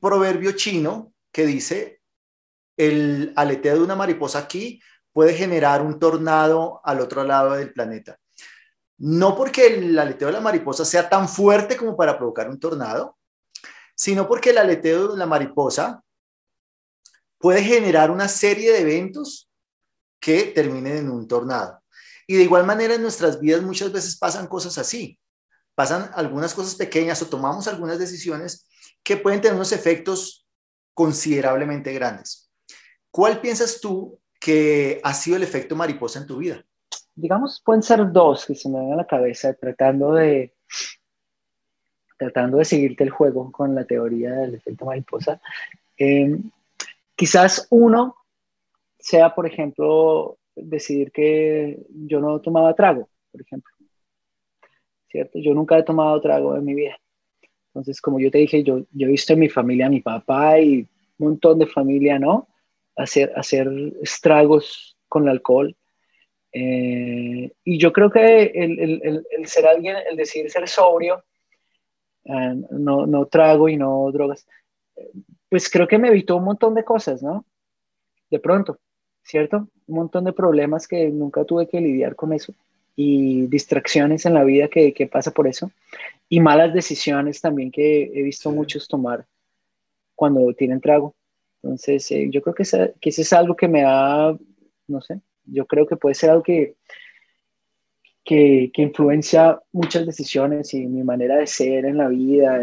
[0.00, 2.00] proverbio chino que dice,
[2.76, 4.80] el aleteo de una mariposa aquí
[5.18, 8.16] puede generar un tornado al otro lado del planeta.
[8.98, 13.18] No porque el aleteo de la mariposa sea tan fuerte como para provocar un tornado,
[13.96, 16.04] sino porque el aleteo de la mariposa
[17.36, 19.50] puede generar una serie de eventos
[20.20, 21.82] que terminen en un tornado.
[22.28, 25.18] Y de igual manera en nuestras vidas muchas veces pasan cosas así
[25.74, 28.68] pasan algunas cosas pequeñas o tomamos algunas decisiones
[29.02, 30.46] que pueden tener unos efectos
[30.94, 32.48] considerablemente grandes.
[33.10, 36.64] ¿Cuál piensas tú que ha sido el efecto mariposa en tu vida?
[37.14, 40.54] Digamos, pueden ser dos que se me ven a la cabeza tratando de
[42.16, 45.40] tratando de seguirte el juego con la teoría del efecto mariposa.
[45.96, 46.50] Em,
[47.14, 48.16] quizás uno
[48.98, 53.72] sea, por ejemplo, decidir que yo no tomaba trago, por ejemplo.
[55.08, 55.38] ¿cierto?
[55.38, 56.96] Yo nunca he tomado trago en mi vida.
[57.68, 60.60] Entonces, como yo te dije, yo, yo he visto en mi familia, a mi papá
[60.60, 60.80] y
[61.18, 62.48] un montón de familia, ¿no?
[62.98, 63.68] Hacer, hacer
[64.02, 65.74] estragos con el alcohol.
[66.52, 71.24] Eh, y yo creo que el, el, el, ser alguien, el decir ser sobrio,
[72.24, 74.46] eh, no, no trago y no drogas,
[75.48, 77.44] pues creo que me evitó un montón de cosas, ¿no?
[78.30, 78.78] De pronto,
[79.22, 79.68] ¿cierto?
[79.86, 82.54] Un montón de problemas que nunca tuve que lidiar con eso
[82.96, 85.70] y distracciones en la vida que, que, pasa por eso
[86.28, 89.26] y malas decisiones también que he visto muchos tomar
[90.14, 91.14] cuando tienen trago.
[91.62, 92.64] Entonces, eh, yo creo que,
[93.00, 94.36] que eso es algo que me ha,
[94.86, 96.76] no sé, yo creo que puede ser algo que,
[98.24, 102.60] que, que influencia muchas decisiones y mi manera de ser en la vida,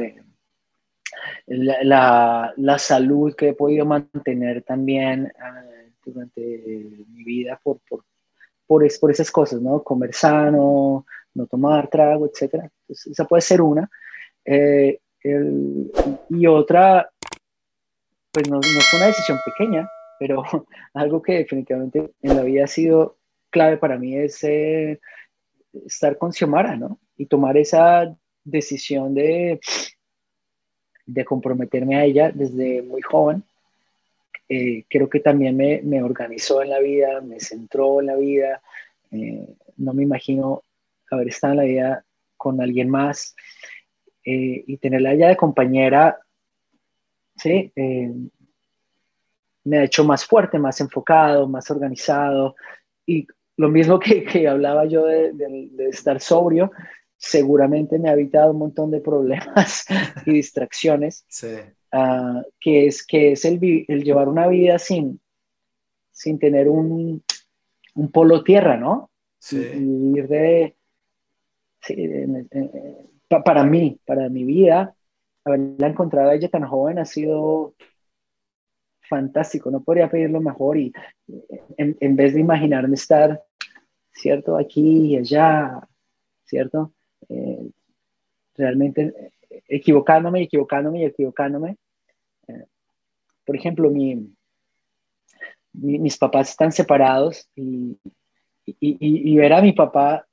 [1.47, 8.03] la, la, salud que he podido mantener también uh, durante mi vida por, por,
[8.67, 9.83] por, por esas cosas, ¿no?
[9.83, 12.69] Comer sano, no tomar trago, etc.
[12.87, 13.89] esa puede ser una.
[14.43, 14.99] Eh,
[16.29, 17.09] y otra,
[18.35, 20.43] pues no, no fue una decisión pequeña, pero
[20.93, 23.17] algo que definitivamente en la vida ha sido
[23.49, 24.99] clave para mí es eh,
[25.85, 26.99] estar con Xiomara, ¿no?
[27.15, 28.13] Y tomar esa
[28.43, 29.61] decisión de,
[31.05, 33.45] de comprometerme a ella desde muy joven
[34.49, 38.61] eh, creo que también me, me, organizó en la vida, me centró en la vida.
[39.11, 40.61] Eh, no me imagino
[41.09, 42.05] haber estado en la vida
[42.37, 43.33] con alguien más
[44.27, 46.24] y tenerla ya de compañera,
[47.35, 47.71] ¿sí?
[49.65, 52.55] me ha hecho más fuerte, más enfocado, más organizado.
[53.05, 53.27] Y
[53.57, 56.71] lo mismo que, hablaba yo de, estar sobrio,
[57.17, 59.85] seguramente me ha evitado un montón de problemas
[60.25, 61.25] y distracciones,
[61.91, 65.19] ah, que es, que es el, llevar una vida sin,
[66.11, 67.23] sin tener un,
[68.11, 69.09] polo tierra, ¿no?
[69.39, 69.57] Sí.
[70.15, 70.75] ir de,
[73.27, 74.94] para mí, para mi vida,
[75.45, 77.75] haberla encontrado a ella tan joven ha sido
[79.07, 80.91] fantástico, no podría pedirlo mejor y
[81.77, 83.43] en, vez de imaginarme estar,
[84.11, 84.57] ¿cierto?
[84.57, 85.79] Aquí y allá,
[86.43, 86.91] ¿cierto?
[87.29, 87.69] Eh,
[88.55, 89.31] realmente
[89.67, 91.77] equivocándome y equivocándome y equivocándome.
[92.47, 92.65] Eh,
[93.45, 94.33] por ejemplo, mi,
[95.73, 97.97] mis papás están separados y,
[98.65, 100.25] y, ver a mi papá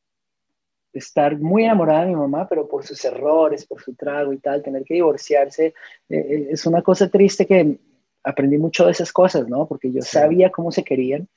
[0.93, 4.62] estar muy enamorada de mi mamá, pero por sus errores, por su trago y tal,
[4.62, 5.74] tener que divorciarse,
[6.09, 7.78] eh, es una cosa triste que
[8.22, 9.66] aprendí mucho de esas cosas, ¿no?
[9.66, 11.28] Porque yo sabía cómo se querían,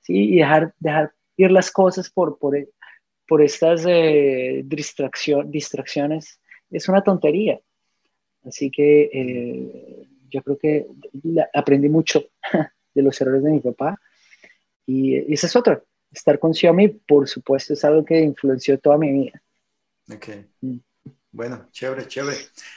[0.00, 0.34] ¿sí?
[0.34, 2.56] Y dejar, dejar ir las cosas por, por,
[3.26, 7.60] por estas eh, distracciones es una tontería.
[8.44, 10.86] Así que eh, yo creo que
[11.54, 12.24] aprendí mucho
[12.94, 14.00] de los errores de mi papá.
[14.86, 15.82] Y, y esa es otra.
[16.10, 19.42] Estar con Xiaomi, por supuesto, es algo que influenció toda mi vida.
[20.10, 20.28] Ok.
[20.60, 20.78] Mm.
[21.30, 22.36] Bueno, chévere, chévere.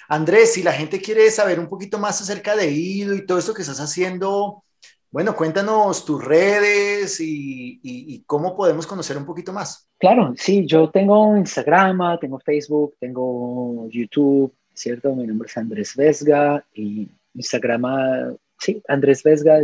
[0.10, 3.54] Andrés, si la gente quiere saber un poquito más acerca de Ido y todo esto
[3.54, 4.64] que estás haciendo,
[5.12, 9.90] bueno, cuéntanos tus redes y, cómo podemos conocer un poquito más.
[9.98, 15.14] Claro, sí, yo tengo Instagram, tengo Facebook, tengo YouTube, ¿cierto?
[15.14, 19.60] Mi nombre es Andrés Vesga y Instagram, sí, Andrés Vesga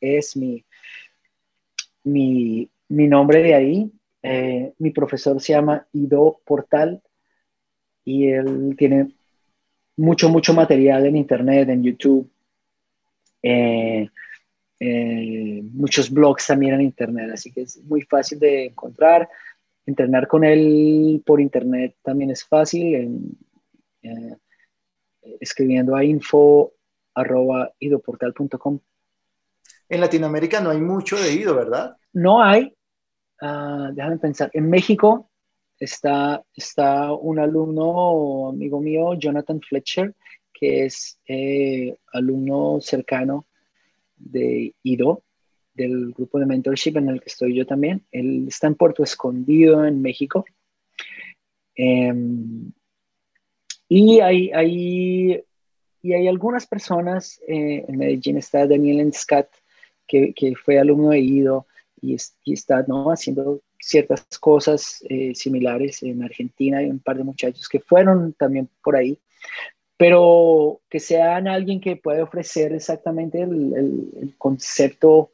[0.00, 0.64] es, mi,
[2.04, 3.92] mi, nombre de ahí.
[4.22, 7.02] Eh, mi profesor se llama Ido Portal
[8.04, 9.14] y él tiene
[9.96, 12.30] mucho, mucho material en Internet, en YouTube,
[13.42, 14.08] eh,
[14.78, 19.28] eh, muchos blogs también en Internet, así que es muy fácil de encontrar.
[19.86, 23.36] Entrenar con él por Internet también es fácil,
[24.02, 24.36] eh,
[25.40, 26.72] escribiendo a info
[27.14, 28.80] arroba idoportal.com.
[29.88, 31.96] En Latinoamérica no hay mucho de ido, ¿verdad?
[32.12, 32.75] No hay.
[33.40, 34.50] Uh, déjame pensar.
[34.54, 35.28] En México
[35.78, 40.14] está, está un alumno, amigo mío, Jonathan Fletcher,
[40.52, 43.46] que es eh, alumno cercano
[44.16, 45.22] de IDO,
[45.74, 48.06] del grupo de mentorship en el que estoy yo también.
[48.10, 50.46] Él está en Puerto Escondido, en México.
[51.74, 52.72] Em,
[53.88, 55.44] y hay, hay,
[56.00, 59.48] y hay algunas personas, eh, en Medellín está Daniel Enscat,
[60.06, 61.66] que, que, fue alumno de IDO
[62.00, 62.16] y,
[62.52, 63.10] está ¿no?
[63.10, 66.78] haciendo ciertas cosas eh, similares en Argentina.
[66.78, 69.18] Hay un par de muchachos que fueron también por ahí,
[69.96, 75.32] pero que sean alguien que puede ofrecer exactamente el, concepto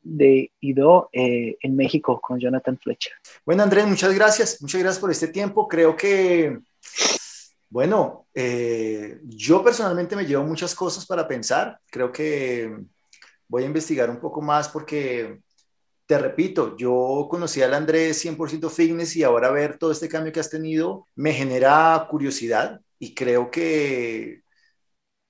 [0.00, 3.12] de IDO eh, en México con Jonathan Fletcher.
[3.44, 4.62] Bueno, Andrés, muchas gracias.
[4.62, 5.68] Muchas gracias por este tiempo.
[5.68, 6.58] Creo que,
[7.68, 11.78] bueno, eh, yo personalmente me llevo muchas cosas para pensar.
[11.90, 12.74] Creo que
[13.48, 15.40] voy a investigar un poco más porque
[16.08, 20.40] te repito, yo conocí al Andrés 100% fitness y ahora ver todo este cambio que
[20.40, 24.40] has tenido me genera curiosidad y creo que,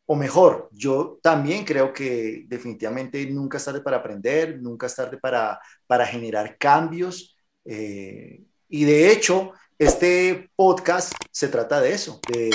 [0.06, 5.18] o mejor, yo también creo que definitivamente nunca es tarde para aprender, nunca es tarde
[5.18, 5.58] para,
[5.88, 7.36] para generar cambios.
[7.64, 12.50] Eh, y de hecho, este podcast se trata de eso, de